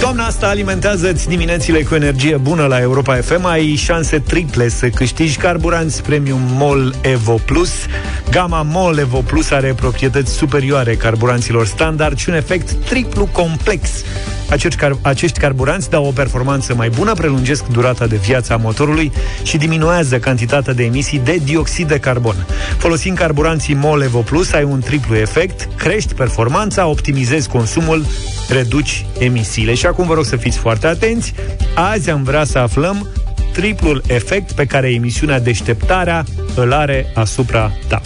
[0.00, 3.44] Toamna asta alimentează-ți diminețile cu energie bună la Europa FM.
[3.44, 7.72] Ai șanse triple să câștigi carburanți premium MOL Evo Plus.
[8.30, 13.90] Gama MOL Evo Plus are proprietăți superioare carburanților standard și un efect triplu complex.
[14.50, 19.12] Acești, car- acești carburanți dau o performanță mai bună, prelungesc durata de viață a motorului
[19.42, 22.46] și diminuează cantitatea de emisii de dioxid de carbon.
[22.78, 28.04] Folosind carburanții MOL Evo Plus, ai un triplu efect, crești performanța, optimizezi consumul,
[28.48, 29.74] reduci emisiile.
[29.74, 31.34] Și acum vă rog să fiți foarte atenți.
[31.74, 33.08] Azi am vrea să aflăm
[33.52, 36.24] triplul efect pe care emisiunea Deșteptarea
[36.54, 38.00] îl are asupra ta.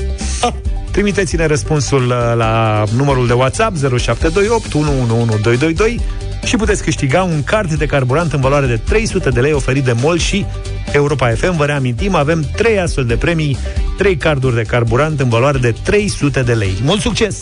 [0.91, 6.01] Trimiteți-ne răspunsul uh, la numărul de WhatsApp 0728 111222
[6.45, 9.95] și puteți câștiga un card de carburant în valoare de 300 de lei oferit de
[10.03, 10.47] MOL și
[10.93, 11.57] Europa FM.
[11.57, 13.59] Vă reamintim, avem 3 astfel de premii,
[13.97, 16.75] 3 carduri de carburant în valoare de 300 de lei.
[16.83, 17.39] Mult succes!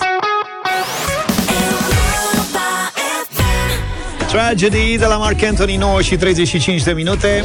[4.28, 7.44] Tragedy de la Mark Anthony 9 și 35 de minute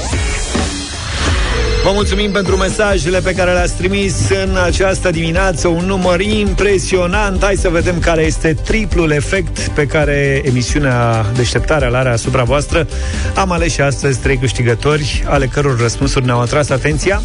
[1.84, 7.44] Vă mulțumim pentru mesajele pe care le-ați trimis în această dimineață, un număr impresionant.
[7.44, 12.88] Hai să vedem care este triplul efect pe care emisiunea Deșteptarea îl are asupra voastră.
[13.36, 17.22] Am ales și astăzi trei câștigători, ale căror răspunsuri ne-au atras atenția.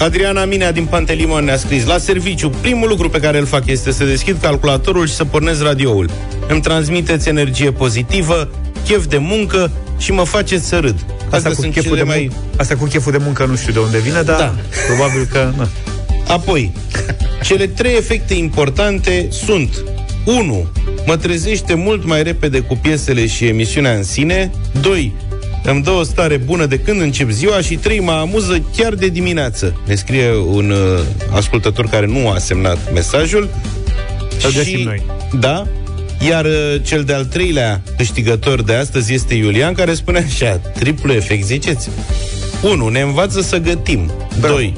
[0.00, 3.92] Adriana Minea din Pantelimon ne-a scris La serviciu, primul lucru pe care îl fac este
[3.92, 6.10] să deschid calculatorul și să pornesc radioul.
[6.48, 8.48] Îmi transmiteți energie pozitivă,
[8.86, 11.04] chef de muncă și mă faceți să râd.
[11.30, 12.30] Asta cu, sunt cheful de cele mai...
[12.56, 14.54] Asta cu cheful de muncă nu știu de unde vine, dar Da.
[14.86, 15.52] probabil că...
[15.56, 15.68] Na.
[16.28, 16.72] Apoi,
[17.42, 19.84] cele trei efecte importante sunt
[20.24, 20.66] 1.
[21.06, 24.50] Mă trezește mult mai repede cu piesele și emisiunea în sine.
[24.80, 25.12] 2.
[25.64, 28.00] Îmi dă o stare bună de când încep ziua și 3.
[28.00, 29.80] Mă amuză chiar de dimineață.
[29.86, 31.00] Ne scrie un uh,
[31.30, 33.48] ascultător care nu a semnat mesajul.
[34.38, 35.02] Să găsim noi.
[35.40, 35.66] Da,
[36.28, 36.52] iar uh,
[36.82, 41.90] cel de-al treilea câștigător de astăzi este Iulian, care spune așa, triplu efect, ziceți?
[42.62, 42.88] 1.
[42.88, 44.10] Ne învață să gătim.
[44.40, 44.74] 2.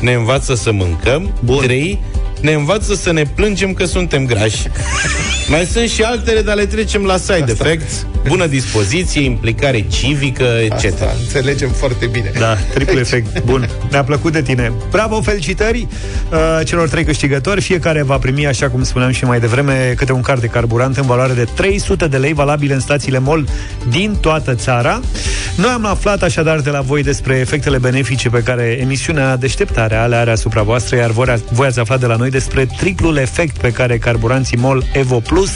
[0.00, 1.34] Ne învață să mâncăm.
[1.60, 1.98] 3.
[2.42, 4.66] Ne învață să ne plângem că suntem grași.
[5.48, 7.50] Mai sunt și altele, dar le trecem la side Asta.
[7.68, 8.06] effects.
[8.26, 10.84] Bună dispoziție, implicare civică, etc.
[10.84, 12.32] Asta înțelegem foarte bine.
[12.38, 13.42] Da, triplu efect.
[13.44, 13.68] Bun.
[13.90, 14.72] Ne-a plăcut de tine.
[14.90, 15.86] Bravo, felicitări
[16.32, 17.60] uh, celor trei câștigători.
[17.60, 21.06] Fiecare va primi, așa cum spuneam și mai devreme, câte un card de carburant în
[21.06, 23.48] valoare de 300 de lei, valabil în stațiile MOL
[23.88, 25.00] din toată țara.
[25.56, 30.16] Noi am aflat așadar de la voi despre efectele benefice pe care emisiunea Deșteptarea le
[30.16, 33.58] are asupra voastră, iar voi ați- voi ați aflat de la noi despre triplul efect
[33.58, 35.50] pe care carburanții MOL Evo Plus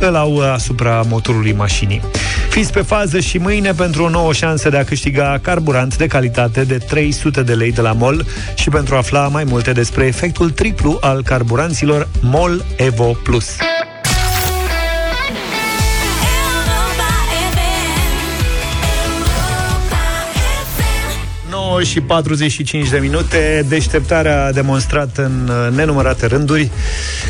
[0.00, 2.00] îl au asupra motorului mașinii.
[2.48, 6.64] Fiți pe fază și mâine pentru o nouă șansă de a câștiga carburant de calitate
[6.64, 10.50] de 300 de lei de la MOL și pentru a afla mai multe despre efectul
[10.50, 13.56] triplu al carburanților MOL Evo Plus.
[21.72, 23.64] 9 și 45 de minute.
[23.68, 26.70] Deșteptarea a demonstrat în uh, nenumărate rânduri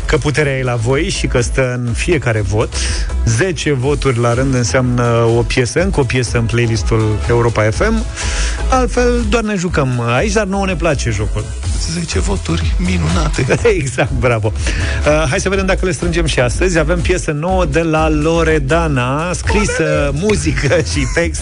[0.05, 2.73] că puterea e la voi și că stă în fiecare vot.
[3.25, 5.03] 10 voturi la rând înseamnă
[5.37, 8.05] o piesă, încă o piesă în playlistul Europa FM.
[8.69, 11.45] Altfel, doar ne jucăm aici, dar nouă ne place jocul.
[11.91, 13.45] 10 voturi minunate.
[13.79, 14.51] exact, bravo.
[15.07, 16.77] Uh, hai să vedem dacă le strângem și astăzi.
[16.77, 21.41] Avem piesă nouă de la Loredana, scrisă muzică și text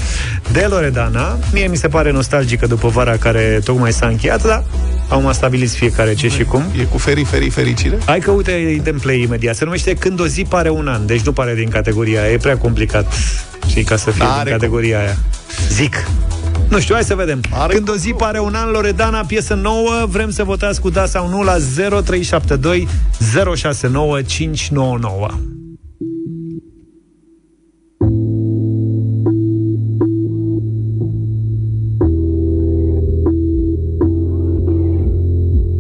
[0.52, 1.38] de Loredana.
[1.52, 4.64] Mie mi se pare nostalgică după vara care tocmai s-a încheiat, dar
[5.10, 6.64] am stabilit fiecare ce și cum.
[6.80, 7.98] E cu ferii, ferii, fericire?
[8.06, 9.56] Hai că uite, îi dăm play imediat.
[9.56, 12.32] Se numește Când o zi pare un an, deci nu pare din categoria aia.
[12.32, 13.14] E prea complicat,
[13.68, 15.18] și ca să fie N-are din categoria aia.
[15.70, 16.08] Zic.
[16.72, 17.42] Nu știu, hai să vedem.
[17.54, 21.06] Are Când o zi pare un an, Loredana, piesă nouă, vrem să votați cu da
[21.06, 21.56] sau nu la
[22.04, 22.88] 0372
[23.56, 25.28] 069 599.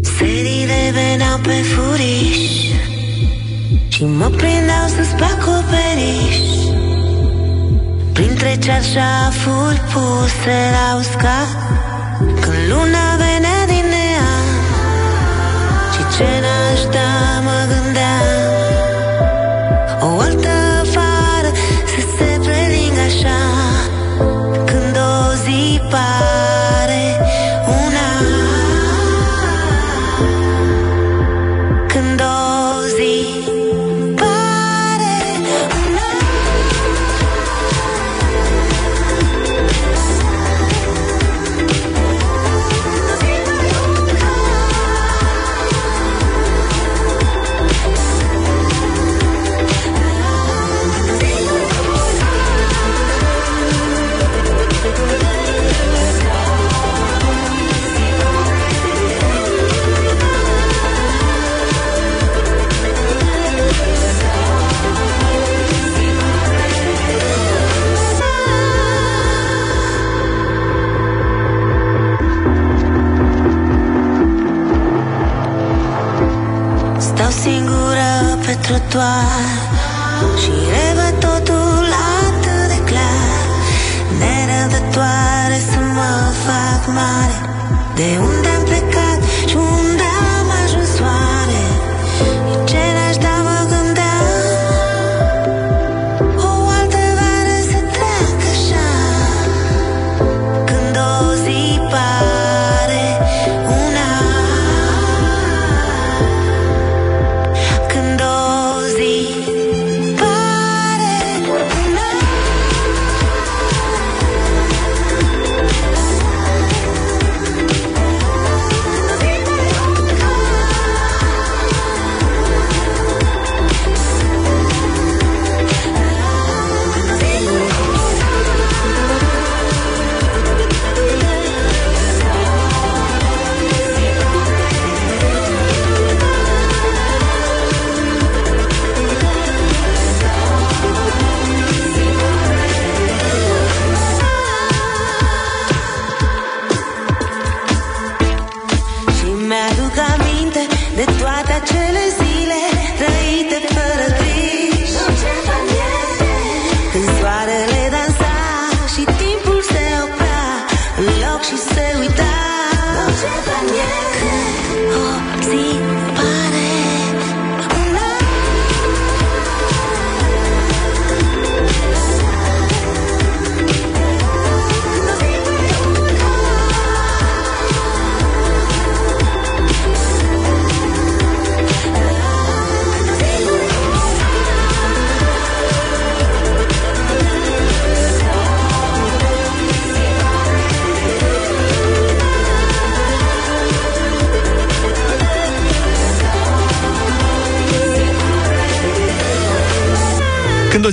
[0.01, 2.37] Serile veneau pe furiș
[3.89, 6.60] Și mă prindeau sus pe acoperiș
[8.21, 11.49] Printre cearșafuri puse la uscat
[12.19, 14.47] Când luna venea din neam
[15.93, 18.51] Și ce n-aș da mă gândeam?
[20.01, 21.49] O altă afară
[21.85, 23.41] să se prelingă așa
[24.65, 26.30] Când o zi pare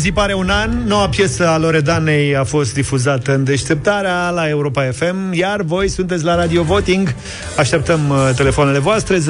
[0.08, 4.82] zi pare un an, noua piesă a Loredanei a fost difuzată în deșteptarea la Europa
[4.82, 7.14] FM, iar voi sunteți la Radio Voting.
[7.58, 9.22] Așteptăm uh, telefoanele voastre 0372069599.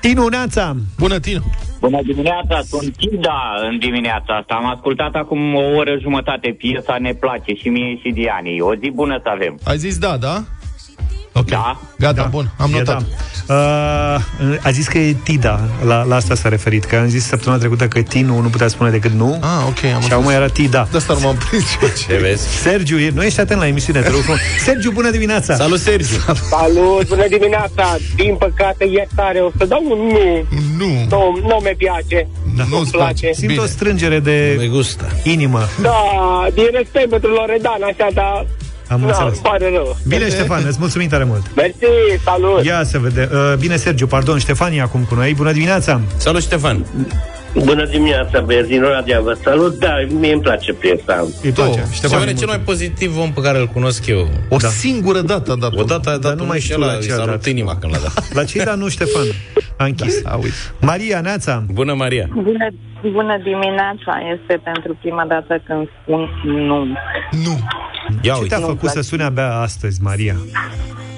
[0.00, 0.76] Tinu Neața!
[0.98, 1.42] Bună, Tinu!
[1.80, 4.54] Bună dimineața, sunt Tida în dimineața asta.
[4.54, 8.60] Am ascultat acum o oră jumătate piesa Ne place și mie și Diani.
[8.60, 9.58] O zi bună să avem.
[9.64, 10.42] Ai zis da, da?
[11.38, 11.44] Ok.
[11.48, 11.80] Da.
[11.98, 12.28] Gata, da.
[12.30, 13.02] bun, am E notat.
[13.46, 13.54] Da.
[13.54, 17.60] Uh, a zis că e Tida, la, la asta s-a referit, că am zis săptămâna
[17.60, 19.38] trecută că Tinu nu putea spune decât nu.
[19.42, 20.88] Ah, ok, am Și acum era Tida.
[20.90, 21.88] De asta nu m-am prins eu.
[22.06, 22.48] Ce vezi?
[22.48, 24.40] Sergiu, e- nu ești atent la emisiune, te rog frumos.
[24.64, 25.54] Sergiu, bună dimineața!
[25.54, 26.18] Salut, Sergiu!
[26.50, 27.96] Salut, bună dimineața!
[28.16, 30.44] Din păcate, iertare, o să dau un nu.
[30.78, 30.92] Nu.
[31.08, 32.28] Nu, nu mi place.
[32.56, 32.64] Da.
[32.70, 33.30] Nu-mi place.
[33.32, 33.62] Simt Bine.
[33.62, 35.04] o strângere de Me gusta.
[35.22, 35.68] inimă.
[35.82, 36.00] Da,
[36.54, 38.46] din respect pentru Loredan, așa, dar...
[38.88, 39.32] Am da, înțeles.
[39.32, 39.96] îmi pare rău.
[40.08, 41.54] Bine, Ștefan, îți mulțumim tare mult.
[41.56, 41.76] Mersi,
[42.24, 42.64] salut!
[42.64, 43.28] Ia să vedem.
[43.32, 45.34] Uh, bine, Sergiu, pardon, Ștefania acum cu noi.
[45.34, 46.00] Bună dimineața!
[46.16, 46.86] Salut, Ștefan!
[47.64, 49.78] Bună dimineața, băieți din Oradea, vă salut.
[49.78, 51.26] Da, mie îmi place piesa.
[51.42, 51.84] Îi place.
[51.84, 54.28] Se Ștefan, pare cel mai pozitiv om pe care îl cunosc eu.
[54.48, 56.80] O singură dată a dat O dată a dat nu nu mai mai știu și
[56.80, 57.30] la ăla, ce i a s-a dat.
[57.32, 58.32] rupt inima când l-a dat.
[58.34, 59.22] La ce da, nu, Ștefan?
[59.76, 60.24] A închis.
[60.24, 60.54] A, uite.
[60.80, 61.64] Maria, Neața.
[61.72, 62.28] Bună, Maria!
[62.32, 62.68] Bună,
[63.12, 64.12] bună dimineața!
[64.34, 66.84] Este pentru prima dată când spun nu.
[67.44, 67.54] Nu.
[68.22, 68.54] Ia Ce uite.
[68.54, 70.34] te-a făcut să sune abia astăzi, Maria?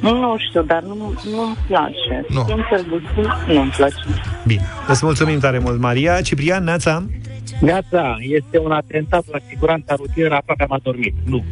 [0.00, 0.94] Nu știu, dar nu,
[1.30, 2.24] nu-mi place.
[2.28, 2.44] Nu.
[2.46, 3.94] Sincer vă spun, nu-mi place.
[4.46, 4.62] Bine.
[4.88, 6.20] Îți mulțumim tare mult, Maria.
[6.20, 7.04] Ciprian, Neața.
[7.61, 11.14] Neața, este un atentat la siguranța rutieră, aproape am adormit.
[11.24, 11.44] Nu.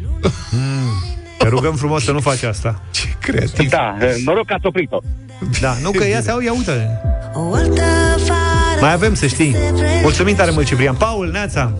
[1.37, 2.81] Te rugăm frumos să nu faci asta.
[2.91, 3.69] Ce creativ.
[3.69, 4.99] Da, noroc că ați oprit-o.
[5.61, 6.99] Da, nu că ia, ia, ia uite.
[7.33, 7.81] O altă
[8.27, 9.55] vară Mai avem, să știi.
[10.01, 10.95] Mulțumim tare mult, Ciprian.
[10.95, 11.73] Paul, Neața.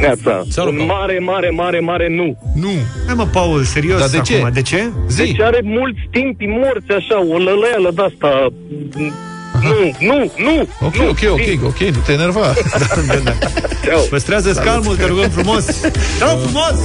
[0.00, 2.38] Neața, Salut, un mare, mare, mare, mare nu.
[2.54, 2.70] Nu.
[3.06, 4.36] Hai mă, Paul, serios Dar de ce?
[4.36, 4.52] acum.
[4.52, 4.90] De ce?
[5.08, 5.16] Zi.
[5.16, 8.52] Deci are mulți timpi morți, așa, o lăleală de-asta.
[9.62, 10.68] Nu, nu, nu!
[10.80, 12.52] Ok, nu, ok, ok, ok, nu te enerva.
[13.84, 14.00] Ceau.
[14.10, 15.64] Păstrează calmul, te rugăm frumos.
[15.64, 16.78] Te rog frumos!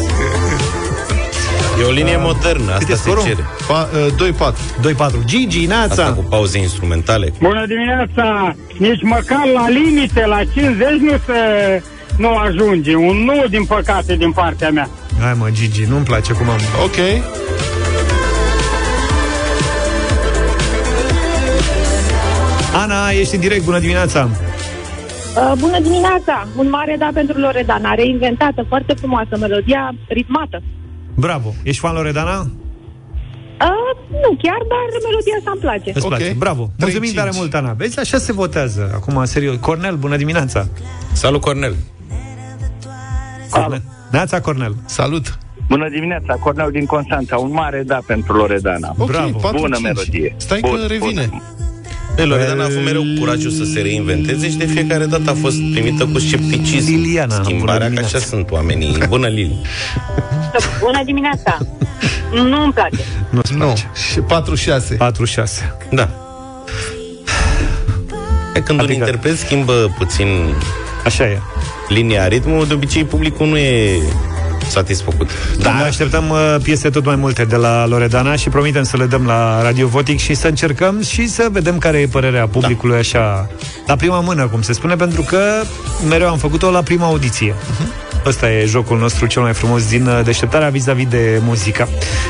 [1.80, 3.24] E o linie modernă, Cât e asta se scorul?
[3.24, 3.46] cere.
[3.68, 4.56] Pa, uh, 2-4.
[4.82, 5.26] 2-4.
[5.26, 6.14] Gigi, Asta Neața.
[6.14, 7.34] cu pauze instrumentale.
[7.42, 8.56] Bună dimineața!
[8.78, 11.82] Nici măcar la limite, la 50 nu se
[12.18, 12.96] nu ajunge.
[12.96, 14.90] Un nu, din păcate, din partea mea.
[15.22, 16.60] Hai mă, Gigi, nu-mi place cum am...
[16.84, 16.98] Ok.
[22.76, 24.30] Ana, ești în direct, bună dimineața!
[25.36, 26.48] Uh, bună dimineața!
[26.56, 30.62] Un mare da pentru Loredana, reinventată, foarte frumoasă, melodia ritmată.
[31.16, 31.53] Bravo.
[31.64, 32.39] Ești fan Loredana?
[32.39, 35.91] Uh, nu chiar, dar melodia asta îmi place.
[35.95, 36.36] Îți place.
[36.38, 36.72] Bravo.
[36.80, 37.74] Mulțumim tare mult, Ana.
[37.74, 38.91] Vezi, așa se votează.
[38.93, 39.55] Acum, serios.
[39.59, 40.68] Cornel, bună dimineața!
[41.11, 41.76] Salut, Cornel!
[43.49, 43.82] Cornel.
[44.11, 44.76] Neața, Cornel.
[44.86, 45.38] Salut!
[45.68, 47.38] Bună dimineața, Cornel din Constanța.
[47.38, 48.93] Un mare da pentru Loredana.
[48.97, 49.38] Ok, Bravo.
[49.38, 49.82] 4, Bună 5.
[49.88, 50.36] melodie.
[50.38, 51.41] Stai Bun, că revine.
[52.18, 55.55] Ei, Loredana a avut mereu curajul să se reinventeze și de fiecare dată a fost
[55.74, 56.91] primită cu scepticism.
[56.91, 58.18] Liliana, bună Schimbarea, că dimineața.
[58.18, 58.97] așa sunt oamenii.
[59.07, 59.61] Bună, Lili!
[60.80, 61.57] Bună dimineața!
[62.34, 62.97] Nu îmi place.
[63.30, 63.57] Nu-ți Nu.
[63.66, 63.89] place.
[64.11, 64.95] Și 4-6.
[64.97, 65.76] 4-6.
[65.91, 66.09] Da.
[68.55, 70.28] E, când un Adică- interpret schimbă puțin
[71.05, 71.39] Așa e.
[71.88, 73.99] linia, ritmul, de obicei publicul nu e
[74.68, 75.30] satisfăcut.
[75.61, 79.05] Da, noi așteptăm uh, piese tot mai multe de la Loredana și promitem să le
[79.05, 83.49] dăm la Radio Votic și să încercăm și să vedem care e părerea publicului așa,
[83.88, 85.39] la prima mână, cum se spune, pentru că
[86.09, 87.55] mereu am făcut-o la prima audiție.
[88.26, 91.88] Ăsta e jocul nostru cel mai frumos din uh, deșteptarea vis-a-vis de muzica.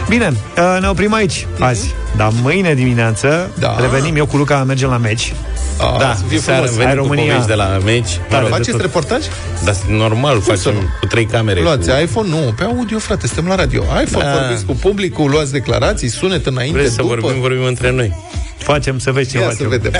[0.09, 3.75] Bine, uh, ne oprim aici azi, dar mâine dimineață Da.
[3.79, 5.33] revenim eu cu Luca, mergem la meci.
[5.77, 6.77] A, Da, să fie seara frumos.
[6.83, 7.23] venim cu România.
[7.23, 8.09] povești de la meci.
[8.15, 8.81] Tare Mă rog, de Faceți tot.
[8.81, 9.25] reportaj?
[9.63, 10.79] Dar normal, să facem nu?
[10.99, 11.61] cu trei camere.
[11.61, 11.95] Luați cu...
[12.03, 12.29] iPhone?
[12.29, 13.83] Nu, pe audio, frate, suntem la radio.
[14.03, 14.37] iPhone, Da.
[14.39, 17.07] vorbiți cu publicul, luați declarații, sunet înainte, Vrei să după.
[17.19, 18.15] vorbim, vorbim între noi.
[18.63, 19.57] Facem să vezi ce Ia facem.
[19.61, 19.91] să vedem.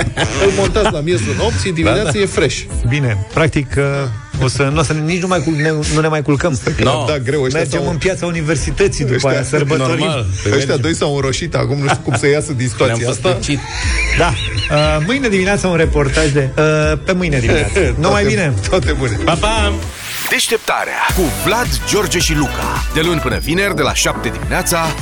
[0.44, 2.18] Îl montați la miezul nopții, dimineața Da, da.
[2.18, 2.58] e fresh.
[2.88, 3.84] Bine, practic uh,
[4.44, 6.60] o să, nu, o să nici nu, mai, cul- ne, nu ne mai culcăm.
[6.82, 7.04] No.
[7.08, 10.04] Da, greu, ăștia Mergem s-au- în piața universității după aia, sărbătorim.
[10.04, 10.26] Normal.
[10.42, 10.80] Păi Ăștia mergem.
[10.80, 13.32] doi s-au înroșit acum, nu știu cum să iasă din Ne-am situația fost asta.
[13.32, 13.58] tăcit.
[14.18, 14.32] Da.
[14.70, 16.48] Uh, mâine dimineața un reportaj de...
[16.58, 17.78] Uh, pe mâine dimineață.
[18.00, 18.52] Numai Toate- bine!
[18.68, 19.18] Toate bune.
[19.24, 19.72] Pa, pa!
[20.30, 22.84] Deșteptarea cu Vlad, George și Luca.
[22.94, 24.94] De luni până vineri, de la 7 dimineața,